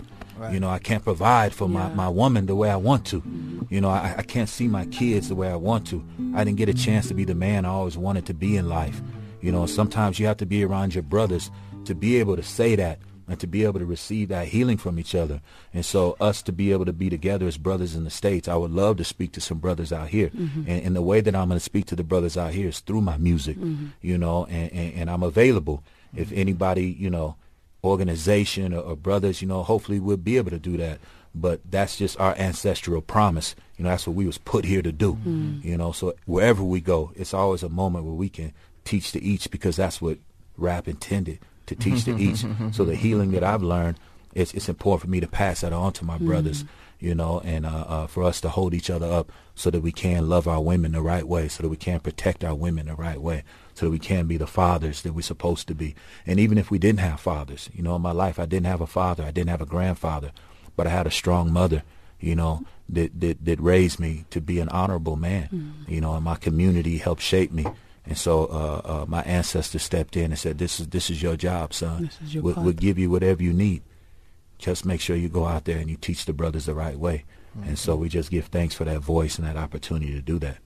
You 0.53 0.61
know, 0.61 0.69
I 0.69 0.79
can't 0.79 1.03
provide 1.03 1.55
for 1.55 1.69
my, 1.69 1.89
Yeah. 1.89 1.95
my 1.95 2.09
woman 2.09 2.47
the 2.47 2.57
way 2.57 2.71
I 2.71 2.77
want 2.77 3.07
to. 3.07 3.23
You 3.71 3.81
know, 3.81 3.91
I, 3.91 4.15
I 4.19 4.23
can't 4.23 4.49
see 4.49 4.69
my 4.69 4.85
kids 4.87 5.29
the 5.29 5.35
way 5.35 5.49
I 5.49 5.57
want 5.57 5.87
to. 5.89 6.05
I 6.35 6.45
didn't 6.45 6.59
get 6.59 6.69
a 6.69 6.75
chance 6.75 7.09
to 7.09 7.15
be 7.15 7.25
the 7.25 7.35
man 7.35 7.65
I 7.65 7.69
always 7.69 7.97
wanted 7.97 8.27
to 8.27 8.35
be 8.35 8.57
in 8.57 8.69
life. 8.69 9.01
You 9.41 9.53
know, 9.53 9.67
sometimes 9.67 10.19
you 10.19 10.27
have 10.27 10.39
to 10.39 10.47
be 10.47 10.65
around 10.65 10.95
your 10.95 11.03
brothers 11.03 11.51
to 11.85 11.95
be 11.95 12.19
able 12.19 12.37
to 12.37 12.43
say 12.43 12.77
that 12.77 12.99
and 13.27 13.41
to 13.41 13.47
be 13.47 13.65
able 13.65 13.79
to 13.79 13.87
receive 13.87 14.29
that 14.29 14.49
healing 14.49 14.77
from 14.77 14.99
each 14.99 15.15
other. 15.15 15.41
And 15.73 15.85
so 15.85 16.17
us 16.21 16.43
to 16.43 16.53
be 16.53 16.73
able 16.73 16.85
to 16.85 16.93
be 16.93 17.09
together 17.09 17.47
as 17.47 17.57
brothers 17.57 17.95
in 17.95 18.05
the 18.05 18.11
States, 18.11 18.49
I 18.49 18.57
would 18.57 18.71
love 18.71 18.99
to 18.99 19.05
speak 19.05 19.33
to 19.33 19.41
some 19.41 19.59
brothers 19.59 19.93
out 19.93 20.09
here. 20.09 20.29
Mm-hmm. 20.29 20.65
And, 20.67 20.87
and 20.87 20.97
the 20.97 21.03
way 21.03 21.21
that 21.21 21.35
I'm 21.35 21.49
going 21.49 21.59
to 21.59 21.65
speak 21.65 21.87
to 21.87 21.97
the 21.97 22.05
brothers 22.05 22.37
out 22.37 22.53
here 22.53 22.69
is 22.69 22.81
through 22.81 23.01
my 23.01 23.17
music, 23.17 23.57
mm-hmm. 23.57 23.87
you 24.03 24.19
know, 24.19 24.45
and, 24.47 24.73
and, 24.73 24.95
and 24.95 25.11
I'm 25.11 25.23
available. 25.23 25.83
If 26.15 26.33
anybody, 26.33 26.85
you 26.87 27.09
know, 27.11 27.37
organization 27.85 28.73
or, 28.73 28.81
or 28.81 28.97
brothers, 28.97 29.43
you 29.43 29.49
know, 29.49 29.63
hopefully 29.63 30.01
we'll 30.01 30.17
be 30.17 30.37
able 30.37 30.51
to 30.51 30.59
do 30.59 30.77
that. 30.79 30.99
But 31.35 31.61
that's 31.69 31.97
just 31.97 32.19
our 32.21 32.35
ancestral 32.39 33.03
promise. 33.03 33.57
You 33.77 33.85
know, 33.85 33.91
that's 33.91 34.07
what 34.07 34.15
we 34.15 34.27
was 34.27 34.39
put 34.39 34.65
here 34.65 34.83
to 34.83 34.93
do. 34.93 35.19
You 35.63 35.77
know, 35.77 35.91
so 35.93 36.15
wherever 36.27 36.63
we 36.63 36.81
go, 36.81 37.11
it's 37.17 37.35
always 37.35 37.63
a 37.65 37.69
moment 37.69 38.05
where 38.05 38.15
we 38.15 38.29
can 38.29 38.53
teach 38.85 39.11
to 39.13 39.23
each 39.23 39.51
because 39.51 39.77
that's 39.77 40.01
what 40.01 40.19
rap 40.57 40.87
intended 40.87 41.41
to 41.67 41.75
teach 41.75 42.05
to 42.05 42.17
each. 42.17 42.45
So 42.73 42.85
the 42.85 42.95
healing 43.05 43.33
that 43.33 43.43
I've 43.43 43.63
learned, 43.63 43.99
it's 44.35 44.55
it's 44.55 44.69
important 44.69 45.03
for 45.03 45.11
me 45.11 45.21
to 45.21 45.27
pass 45.27 45.63
that 45.63 45.73
on 45.73 45.93
to 45.95 46.05
my 46.05 46.19
brothers, 46.19 46.65
you 47.01 47.15
know, 47.15 47.41
and 47.41 47.67
uh, 47.67 47.85
uh, 47.89 48.07
for 48.07 48.23
us 48.23 48.41
to 48.43 48.49
hold 48.49 48.73
each 48.75 48.91
other 48.91 49.11
up 49.11 49.33
so 49.57 49.71
that 49.71 49.81
we 49.81 49.93
can 49.93 50.29
love 50.29 50.47
our 50.47 50.61
women 50.61 50.93
the 50.93 51.03
right 51.03 51.27
way, 51.27 51.49
so 51.49 51.63
that 51.63 51.69
we 51.69 51.77
can 51.77 51.99
protect 52.01 52.45
our 52.45 52.55
women 52.55 52.87
the 52.87 52.95
right 52.95 53.21
way, 53.21 53.43
so 53.75 53.87
that 53.87 53.91
we 53.91 53.99
can 53.99 54.27
be 54.27 54.37
the 54.37 54.47
fathers 54.47 55.03
that 55.03 55.13
we're 55.13 55.23
supposed 55.23 55.69
to 55.69 55.75
be. 55.75 55.95
And 56.27 56.39
even 56.41 56.59
if 56.59 56.71
we 56.71 56.79
didn't 56.79 57.01
have 57.01 57.21
fathers, 57.21 57.69
you 57.75 57.83
know, 57.83 57.97
in 57.97 58.03
my 58.03 58.13
life 58.13 58.39
I 58.39 58.47
didn't 58.47 58.67
have 58.67 58.81
a 58.81 58.87
father, 58.87 59.25
I 59.25 59.31
didn't 59.31 59.51
have 59.51 59.61
a 59.61 59.67
grandfather, 59.67 60.33
but 60.77 60.87
I 60.87 60.91
had 60.91 61.07
a 61.07 61.11
strong 61.11 61.53
mother, 61.53 61.83
you 62.21 62.35
know, 62.35 62.65
that 62.89 63.21
that, 63.21 63.45
that 63.45 63.61
raised 63.61 63.99
me 63.99 64.25
to 64.31 64.41
be 64.41 64.61
an 64.61 64.69
honorable 64.69 65.17
man, 65.17 65.49
you 65.89 66.01
know, 66.01 66.15
and 66.15 66.25
my 66.25 66.37
community 66.37 66.99
helped 66.99 67.23
shape 67.23 67.53
me. 67.53 67.67
And 68.07 68.19
so 68.19 68.45
uh, 68.47 68.81
uh, 68.85 69.05
my 69.09 69.23
ancestors 69.23 69.83
stepped 69.83 70.17
in 70.17 70.27
and 70.27 70.39
said, 70.39 70.59
"This 70.59 70.79
is 70.79 70.89
this 70.89 71.09
is 71.09 71.23
your 71.23 71.37
job, 71.37 71.73
son. 71.73 72.05
This 72.05 72.19
is 72.23 72.35
your 72.35 72.43
we'll, 72.43 72.55
we'll 72.57 72.73
give 72.75 72.99
you 72.99 73.09
whatever 73.11 73.43
you 73.43 73.53
need. 73.53 73.83
Just 74.59 74.85
make 74.85 75.01
sure 75.01 75.17
you 75.17 75.29
go 75.29 75.47
out 75.47 75.65
there 75.65 75.79
and 75.79 75.89
you 75.89 75.97
teach 75.97 76.27
the 76.27 76.35
brothers 76.35 76.67
the 76.67 76.75
right 76.75 76.99
way." 76.99 77.25
And 77.63 77.79
so 77.79 77.95
we 77.95 78.09
just 78.09 78.31
give 78.31 78.47
thanks 78.47 78.75
for 78.75 78.85
that 78.85 79.01
voice 79.01 79.39
and 79.39 79.47
that 79.47 79.57
opportunity 79.57 80.13
to 80.13 80.21
do 80.21 80.39
that. 80.41 80.59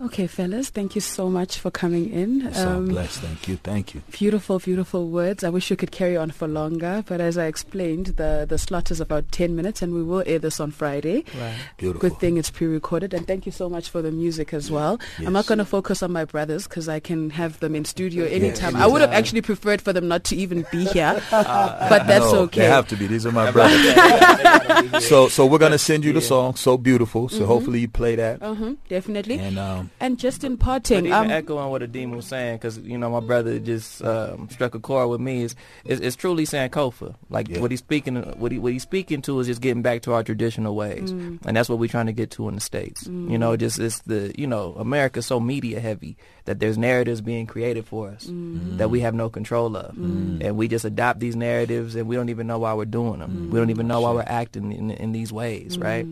Okay, 0.00 0.26
fellas, 0.26 0.70
thank 0.70 0.96
you 0.96 1.00
so 1.00 1.30
much 1.30 1.56
for 1.58 1.70
coming 1.70 2.10
in. 2.12 2.52
So 2.52 2.68
Um, 2.78 2.88
blessed. 2.88 3.20
Thank 3.20 3.46
you. 3.48 3.56
Thank 3.62 3.94
you. 3.94 4.02
Beautiful, 4.10 4.58
beautiful 4.58 5.08
words. 5.08 5.44
I 5.44 5.50
wish 5.50 5.70
you 5.70 5.76
could 5.76 5.92
carry 5.92 6.16
on 6.16 6.32
for 6.32 6.48
longer, 6.48 7.04
but 7.06 7.20
as 7.20 7.38
I 7.38 7.46
explained, 7.46 8.06
the, 8.16 8.44
the 8.46 8.58
slot 8.58 8.90
is 8.90 9.00
about 9.00 9.30
10 9.30 9.54
minutes 9.54 9.82
and 9.82 9.94
we 9.94 10.02
will 10.02 10.24
air 10.26 10.40
this 10.40 10.58
on 10.58 10.72
Friday. 10.72 11.24
Right. 11.40 11.54
Beautiful. 11.78 12.08
Good 12.10 12.18
thing 12.18 12.36
it's 12.38 12.50
pre-recorded 12.50 13.14
and 13.14 13.24
thank 13.24 13.46
you 13.46 13.52
so 13.52 13.68
much 13.70 13.88
for 13.88 14.02
the 14.02 14.10
music 14.10 14.52
as 14.52 14.68
well. 14.68 14.98
I'm 15.24 15.32
not 15.32 15.46
going 15.46 15.58
to 15.58 15.64
focus 15.64 16.02
on 16.02 16.10
my 16.10 16.24
brothers 16.24 16.64
because 16.66 16.88
I 16.88 16.98
can 16.98 17.30
have 17.30 17.60
them 17.60 17.76
in 17.76 17.84
studio 17.84 18.26
anytime. 18.26 18.74
I 18.74 18.88
would 18.88 19.00
have 19.00 19.12
actually 19.12 19.42
preferred 19.42 19.80
for 19.80 19.92
them 19.92 20.08
not 20.08 20.24
to 20.24 20.36
even 20.36 20.66
be 20.72 20.84
here, 20.92 21.22
but 21.30 22.06
that's 22.08 22.32
No, 22.32 22.40
okay. 22.40 22.62
They 22.62 22.66
have 22.66 22.88
to 22.88 22.96
be. 22.96 23.06
These 23.06 23.26
are 23.26 23.32
my 23.32 23.52
brothers. 23.52 25.06
so 25.06 25.28
so 25.28 25.46
we're 25.46 25.58
gonna 25.58 25.78
send 25.78 26.04
you 26.04 26.12
the 26.12 26.20
song. 26.20 26.56
So 26.56 26.76
beautiful. 26.76 27.28
Mm-hmm. 27.28 27.38
So 27.38 27.46
hopefully 27.46 27.80
you 27.80 27.88
play 27.88 28.16
that. 28.16 28.42
uh-huh, 28.42 28.74
definitely. 28.88 29.38
And 29.38 29.58
um, 29.58 29.83
And 30.00 30.18
just 30.18 30.44
in 30.44 30.56
But 30.56 30.64
parting, 30.64 30.98
even 31.06 31.12
um, 31.12 31.30
echoing 31.30 31.70
what 31.70 31.82
Adim 31.82 32.14
was 32.14 32.26
saying, 32.26 32.56
because 32.56 32.78
you 32.78 32.98
know 32.98 33.10
my 33.10 33.20
brother 33.20 33.58
just 33.58 34.02
um, 34.04 34.48
struck 34.50 34.74
a 34.74 34.80
chord 34.80 35.08
with 35.10 35.20
me. 35.20 35.42
Is 35.42 35.54
is, 35.84 36.00
is 36.00 36.16
truly 36.16 36.44
Sankofa. 36.44 37.14
Like 37.30 37.48
Yeah. 37.48 37.60
what 37.60 37.70
he's 37.70 37.80
speaking, 37.80 38.16
what 38.38 38.52
he 38.52 38.58
what 38.58 38.72
he's 38.72 38.82
speaking 38.82 39.22
to 39.22 39.38
is 39.40 39.46
just 39.46 39.60
getting 39.60 39.82
back 39.82 40.02
to 40.02 40.12
our 40.12 40.22
traditional 40.22 40.74
ways, 40.76 41.12
Mm. 41.12 41.38
and 41.46 41.56
that's 41.56 41.68
what 41.68 41.78
we're 41.78 41.88
trying 41.88 42.06
to 42.06 42.12
get 42.12 42.30
to 42.32 42.48
in 42.48 42.54
the 42.54 42.60
states. 42.60 43.06
You 43.06 43.38
know, 43.38 43.56
just 43.56 43.78
it's 43.78 44.00
the 44.02 44.32
you 44.38 44.46
know 44.46 44.74
America's 44.78 45.26
so 45.26 45.40
media 45.40 45.80
heavy 45.80 46.16
that 46.46 46.60
there's 46.60 46.76
narratives 46.76 47.20
being 47.20 47.46
created 47.46 47.86
for 47.86 48.08
us 48.10 48.26
Mm. 48.26 48.78
that 48.78 48.90
we 48.90 49.00
have 49.00 49.14
no 49.14 49.28
control 49.28 49.76
of, 49.76 49.96
and 49.96 50.56
we 50.56 50.68
just 50.68 50.84
adopt 50.84 51.20
these 51.20 51.36
narratives 51.36 51.94
and 51.94 52.06
we 52.08 52.16
don't 52.16 52.28
even 52.28 52.46
know 52.46 52.58
why 52.58 52.74
we're 52.74 52.84
doing 52.84 53.20
them. 53.20 53.50
We 53.50 53.58
don't 53.58 53.70
even 53.70 53.86
know 53.88 54.00
why 54.02 54.12
we're 54.12 54.24
acting 54.26 54.72
in, 54.72 54.90
in 54.90 55.12
these 55.12 55.32
ways, 55.32 55.78
right? 55.78 56.06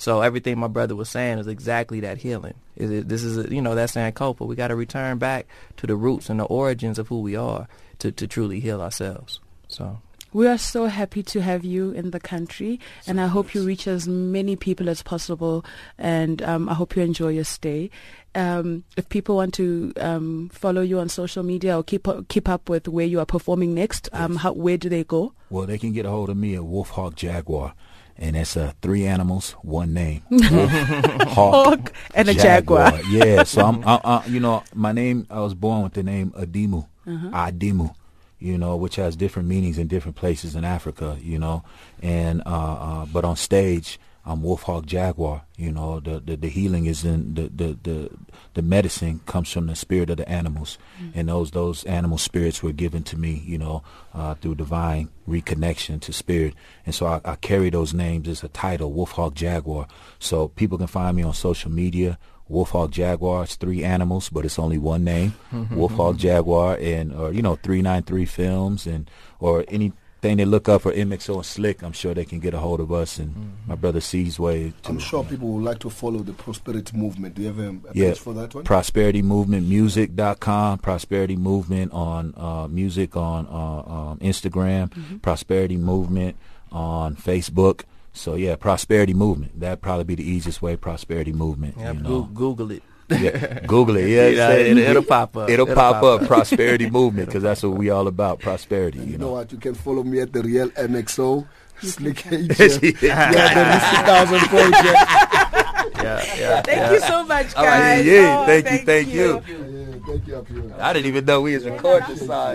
So 0.00 0.22
everything 0.22 0.58
my 0.58 0.66
brother 0.66 0.96
was 0.96 1.10
saying 1.10 1.40
is 1.40 1.46
exactly 1.46 2.00
that 2.00 2.16
healing. 2.16 2.54
Is 2.74 2.90
it, 2.90 3.08
this 3.10 3.22
is 3.22 3.36
a, 3.36 3.54
you 3.54 3.60
know 3.60 3.74
that's 3.74 3.94
Sankofa. 3.94 4.46
We 4.46 4.56
got 4.56 4.68
to 4.68 4.74
return 4.74 5.18
back 5.18 5.46
to 5.76 5.86
the 5.86 5.94
roots 5.94 6.30
and 6.30 6.40
the 6.40 6.44
origins 6.44 6.98
of 6.98 7.08
who 7.08 7.20
we 7.20 7.36
are 7.36 7.68
to 7.98 8.10
to 8.10 8.26
truly 8.26 8.60
heal 8.60 8.80
ourselves. 8.80 9.40
So 9.68 9.98
We 10.32 10.46
are 10.48 10.56
so 10.56 10.86
happy 10.86 11.22
to 11.24 11.42
have 11.42 11.66
you 11.66 11.90
in 11.90 12.12
the 12.12 12.20
country, 12.20 12.80
and 13.06 13.20
I 13.20 13.26
hope 13.26 13.52
you 13.54 13.62
reach 13.62 13.86
as 13.86 14.08
many 14.08 14.56
people 14.56 14.88
as 14.88 15.02
possible. 15.02 15.66
And 15.98 16.40
um, 16.40 16.70
I 16.70 16.74
hope 16.74 16.96
you 16.96 17.02
enjoy 17.02 17.30
your 17.30 17.44
stay. 17.44 17.90
Um, 18.34 18.84
if 18.96 19.06
people 19.10 19.36
want 19.36 19.52
to 19.54 19.92
um, 20.00 20.48
follow 20.48 20.80
you 20.80 20.98
on 20.98 21.10
social 21.10 21.42
media 21.42 21.76
or 21.76 21.82
keep 21.84 22.08
keep 22.28 22.48
up 22.48 22.70
with 22.70 22.88
where 22.88 23.06
you 23.06 23.20
are 23.20 23.26
performing 23.26 23.74
next, 23.74 24.08
um, 24.14 24.36
how, 24.36 24.52
where 24.54 24.78
do 24.78 24.88
they 24.88 25.04
go? 25.04 25.34
well, 25.50 25.66
they 25.66 25.76
can 25.78 25.92
get 25.92 26.06
a 26.06 26.10
hold 26.10 26.30
of 26.30 26.36
me 26.38 26.54
at 26.54 26.64
Wolf 26.64 26.90
Hawk 26.90 27.16
Jaguar, 27.16 27.74
and 28.20 28.36
it's 28.36 28.56
uh, 28.56 28.72
three 28.82 29.06
animals, 29.06 29.52
one 29.62 29.94
name. 29.94 30.22
Wolf, 30.30 30.42
Hawk, 30.70 31.54
Hawk 31.54 31.92
and 32.14 32.28
a 32.28 32.34
jaguar. 32.34 33.00
yeah. 33.10 33.42
So 33.44 33.64
I'm, 33.64 33.82
I, 33.88 34.00
I, 34.04 34.26
you 34.26 34.38
know, 34.38 34.62
my 34.74 34.92
name. 34.92 35.26
I 35.30 35.40
was 35.40 35.54
born 35.54 35.82
with 35.82 35.94
the 35.94 36.02
name 36.02 36.32
Adimu, 36.32 36.86
Adimu. 37.06 37.94
You 38.38 38.56
know, 38.56 38.76
which 38.76 38.96
has 38.96 39.16
different 39.16 39.48
meanings 39.48 39.76
in 39.78 39.86
different 39.86 40.16
places 40.16 40.54
in 40.54 40.64
Africa. 40.64 41.18
You 41.20 41.38
know, 41.38 41.64
and 42.02 42.42
uh, 42.46 42.74
uh, 42.74 43.06
but 43.06 43.24
on 43.24 43.36
stage. 43.36 43.98
I'm 44.24 44.42
Wolf 44.42 44.64
Hawk 44.64 44.84
Jaguar. 44.84 45.44
You 45.56 45.72
know, 45.72 45.98
the, 45.98 46.20
the, 46.20 46.36
the 46.36 46.48
healing 46.48 46.86
is 46.86 47.04
in 47.04 47.34
the, 47.34 47.42
the, 47.42 47.78
the, 47.82 48.10
the 48.54 48.62
medicine 48.62 49.20
comes 49.26 49.50
from 49.50 49.66
the 49.66 49.74
spirit 49.74 50.10
of 50.10 50.18
the 50.18 50.28
animals. 50.28 50.78
And 51.14 51.28
those 51.28 51.50
those 51.52 51.84
animal 51.84 52.18
spirits 52.18 52.62
were 52.62 52.72
given 52.72 53.02
to 53.04 53.16
me, 53.16 53.42
you 53.46 53.56
know, 53.58 53.82
uh, 54.12 54.34
through 54.34 54.56
divine 54.56 55.08
reconnection 55.28 56.00
to 56.02 56.12
spirit. 56.12 56.54
And 56.84 56.94
so 56.94 57.06
I, 57.06 57.20
I 57.24 57.36
carry 57.36 57.70
those 57.70 57.94
names 57.94 58.28
as 58.28 58.44
a 58.44 58.48
title, 58.48 58.92
Wolf 58.92 59.12
Hawk 59.12 59.34
Jaguar. 59.34 59.86
So 60.18 60.48
people 60.48 60.76
can 60.76 60.86
find 60.86 61.16
me 61.16 61.22
on 61.22 61.32
social 61.34 61.70
media. 61.70 62.18
Wolf 62.48 62.70
Hawk 62.70 62.90
Jaguar. 62.90 63.44
It's 63.44 63.56
three 63.56 63.84
animals, 63.84 64.28
but 64.28 64.44
it's 64.44 64.58
only 64.58 64.76
one 64.76 65.04
name. 65.04 65.34
Wolf 65.70 65.92
Hawk 65.92 66.16
Jaguar 66.16 66.76
and 66.80 67.14
or 67.14 67.32
you 67.32 67.42
know, 67.42 67.56
three 67.56 67.80
nine 67.80 68.02
three 68.02 68.26
films 68.26 68.86
and 68.86 69.10
or 69.38 69.64
any 69.68 69.92
thing 70.20 70.36
they 70.36 70.44
look 70.44 70.68
up 70.68 70.82
for 70.82 70.92
MXO 70.92 71.36
and 71.36 71.46
Slick, 71.46 71.82
I'm 71.82 71.92
sure 71.92 72.12
they 72.14 72.24
can 72.24 72.38
get 72.40 72.54
a 72.54 72.58
hold 72.58 72.80
of 72.80 72.92
us 72.92 73.18
and 73.18 73.56
my 73.66 73.74
brother 73.74 74.00
Seasway. 74.00 74.72
Too. 74.82 74.90
I'm 74.92 74.98
sure 74.98 75.24
people 75.24 75.48
would 75.48 75.64
like 75.64 75.78
to 75.80 75.90
follow 75.90 76.18
the 76.20 76.32
prosperity 76.32 76.96
movement. 76.96 77.34
Do 77.34 77.42
you 77.42 77.48
have 77.48 77.58
a, 77.58 77.68
a 77.68 77.72
Yeah. 77.94 78.08
page 78.10 78.18
for 78.18 78.34
that 78.34 78.54
one? 78.54 78.64
Prosperity 78.64 79.22
Movement 79.22 79.66
Music.com, 79.68 80.78
Prosperity 80.78 81.36
Movement 81.36 81.92
on 81.92 82.34
uh, 82.36 82.68
music 82.68 83.16
on 83.16 83.46
uh, 83.46 83.92
um, 84.10 84.18
Instagram, 84.18 85.20
Prosperity 85.22 85.76
Movement 85.76 86.36
on 86.72 87.16
Facebook. 87.16 87.82
So 88.12 88.34
yeah, 88.34 88.56
Prosperity 88.56 89.14
Movement. 89.14 89.58
That'd 89.60 89.80
probably 89.82 90.04
be 90.04 90.14
the 90.16 90.28
easiest 90.28 90.60
way. 90.60 90.76
Prosperity 90.76 91.32
Movement. 91.32 91.76
yeah, 91.78 91.92
you 91.92 92.00
know. 92.00 92.22
Google 92.22 92.70
it. 92.72 92.82
Yeah, 93.10 93.60
Google 93.66 93.96
it. 93.96 94.08
Yeah, 94.08 94.28
Yeah, 94.28 94.48
say- 94.48 94.70
it'll- 94.70 94.82
it'll 94.82 95.02
pop 95.02 95.36
up. 95.36 95.50
It'll, 95.50 95.66
It'll 95.68 95.74
pop, 95.74 95.94
pop 95.96 96.04
up. 96.04 96.22
up. 96.22 96.28
Prosperity 96.28 96.88
Movement 96.98 97.26
because 97.28 97.42
that's 97.42 97.62
what 97.62 97.72
we 97.76 97.90
all 97.90 98.06
about. 98.06 98.40
Prosperity. 98.40 98.98
You 99.00 99.04
you 99.04 99.18
know 99.18 99.26
know. 99.26 99.32
what? 99.32 99.52
You 99.52 99.58
can 99.58 99.74
follow 99.74 100.02
me 100.02 100.20
at 100.20 100.32
the 100.32 100.42
real 100.42 100.68
MXO. 100.70 101.46
Slick 101.82 102.26
Angel. 102.30 102.66
yeah, 103.00 103.32
the 103.32 103.64
Mr. 103.78 104.04
Thousand 104.04 104.40
Project. 104.48 105.96
Yeah, 105.96 106.36
yeah. 106.38 106.62
Thank 106.62 106.92
you 106.92 107.00
so 107.00 107.24
much, 107.24 107.54
All 107.56 107.64
right, 107.64 107.96
guys. 107.96 108.06
yeah, 108.06 108.38
Oh, 108.40 108.46
thank 108.46 108.70
you, 108.70 108.78
thank 108.86 109.08
you. 109.08 109.34
Yeah, 109.34 109.98
thank 110.06 110.26
you 110.26 110.36
up 110.36 110.48
here. 110.48 110.74
I 110.78 110.92
didn't 110.92 111.06
even 111.06 111.24
know 111.24 111.40
we 111.40 111.54
was 111.54 111.64
recording 111.64 112.08
this 112.10 112.26
song. 112.26 112.54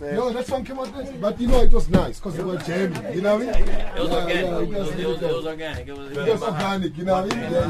No, 0.00 0.30
that 0.32 0.46
song 0.46 0.64
came 0.64 0.78
out 0.78 0.92
nice. 0.94 1.10
But 1.20 1.40
you 1.40 1.48
know, 1.48 1.60
it 1.62 1.72
was 1.72 1.88
nice 1.88 2.18
because 2.20 2.38
it 2.38 2.44
was 2.44 2.64
jamming. 2.66 3.12
You 3.14 3.22
know 3.22 3.38
what 3.38 3.48
I 3.56 3.60
mean? 3.60 3.68
It 3.68 4.00
was 4.00 4.10
Yeah, 4.10 4.16
organic. 4.22 4.44
yeah, 4.44 4.58
It 4.60 4.68
was, 4.80 4.88
it 4.90 4.98
it 5.00 5.22
it 5.22 5.46
organic. 5.46 5.88
It 5.88 5.96
was, 5.98 6.10
It 6.16 6.32
was 6.32 6.42
organic, 6.42 6.96
you 6.96 7.04
know 7.04 7.22
what 7.22 7.32
I 7.32 7.36
mean? 7.36 7.52
Yeah, 7.52 7.68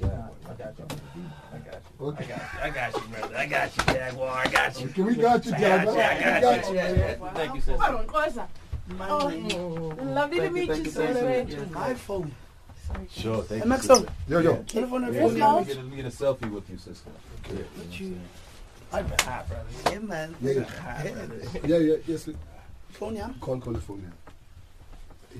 yeah. 0.00 0.43
Okay. 0.60 0.64
I 1.52 1.58
got 1.58 2.28
you, 2.28 2.34
I 2.62 2.70
got 2.70 2.94
you, 2.94 3.00
brother. 3.08 3.36
I 3.36 3.46
got 3.46 3.76
you, 3.76 3.84
Jaguar. 3.94 4.30
I 4.30 4.46
got 4.48 4.80
you. 4.80 4.86
Okay, 4.88 5.02
we 5.02 5.14
got 5.16 5.46
you, 5.46 5.52
Jaguar. 5.52 5.94
We 5.94 6.00
got 6.40 6.72
you. 6.72 6.78
Thank 7.34 7.54
you, 7.54 7.60
sister. 7.60 8.06
Lovely 10.04 10.40
to 10.40 10.50
meet 10.50 10.68
you, 10.68 10.84
sir. 10.90 11.46
My 11.72 11.94
phone. 11.94 12.34
Sure, 13.10 13.42
thank 13.42 13.64
you. 13.64 13.70
MXO. 13.70 14.08
Yo, 14.28 14.38
yo. 14.40 14.62
Telephone 14.68 15.04
and 15.04 15.14
Yes, 15.14 15.30
phone. 15.30 15.38
Lord. 15.40 15.66
Let 15.68 15.84
me 15.86 15.96
get 15.96 16.04
a 16.04 16.08
selfie 16.10 16.50
with 16.50 16.68
you, 16.68 16.76
sister. 16.76 17.10
Okay. 17.46 17.64
Yeah, 18.92 19.98
man. 20.00 20.36
Yeah, 20.40 20.52
yeah. 20.52 21.04
Yeah, 21.64 21.78
yeah, 21.78 21.96
yes. 22.06 22.28
Phone, 22.90 23.16
yeah. 23.16 23.30
Call, 23.40 23.58
call 23.58 23.72
the 23.72 23.80
phone 23.80 24.02
now. 24.02 24.12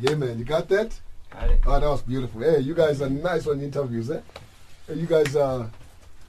Yeah, 0.01 0.17
man, 0.17 0.39
you 0.39 0.45
got 0.45 0.69
that? 0.71 0.99
Got 1.31 1.51
it. 1.51 1.61
Oh, 1.67 1.79
that 1.79 1.87
was 1.87 2.03
beautiful. 2.03 2.41
Hey, 2.41 2.61
you 2.61 2.75
guys 2.75 3.01
are 3.03 3.11
nice 3.11 3.47
on 3.47 3.61
interviews, 3.61 4.11
eh? 4.11 4.21
Hey, 4.87 4.95
You 4.95 5.07
guys 5.07 5.35
are 5.37 5.71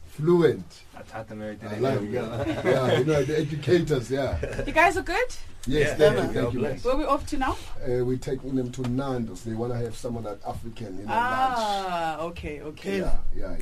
fluent. 0.07 0.83
I 0.97 1.01
taught 1.01 1.27
them 1.27 1.41
I 1.41 1.45
everything. 1.47 1.81
like 1.81 2.01
it. 2.01 2.11
Yeah, 2.65 2.99
you 2.99 3.05
know, 3.05 3.23
the 3.23 3.37
educators, 3.39 4.09
yeah. 4.09 4.37
You 4.65 4.71
guys 4.71 4.95
are 4.97 5.01
good? 5.03 5.35
Yes, 5.67 5.99
Yeah. 5.99 6.11
thank 6.13 6.33
you, 6.35 6.41
thank 6.41 6.53
you. 6.53 6.61
Where 6.83 6.93
are 6.95 6.97
we 6.97 7.03
off 7.05 7.25
to 7.27 7.37
now? 7.37 7.57
Uh, 7.83 8.05
we're 8.05 8.17
taking 8.17 8.55
them 8.55 8.71
to 8.71 8.81
Nando's. 8.83 9.43
They 9.43 9.53
want 9.53 9.73
to 9.73 9.79
have 9.79 9.95
some 9.95 10.15
of 10.15 10.23
that 10.23 10.39
African, 10.47 10.99
you 10.99 11.05
know, 11.05 11.11
lunch. 11.13 11.57
Ah, 11.57 12.19
okay, 12.19 12.61
okay. 12.61 12.99
Yeah, 12.99 13.17
yeah. 13.35 13.55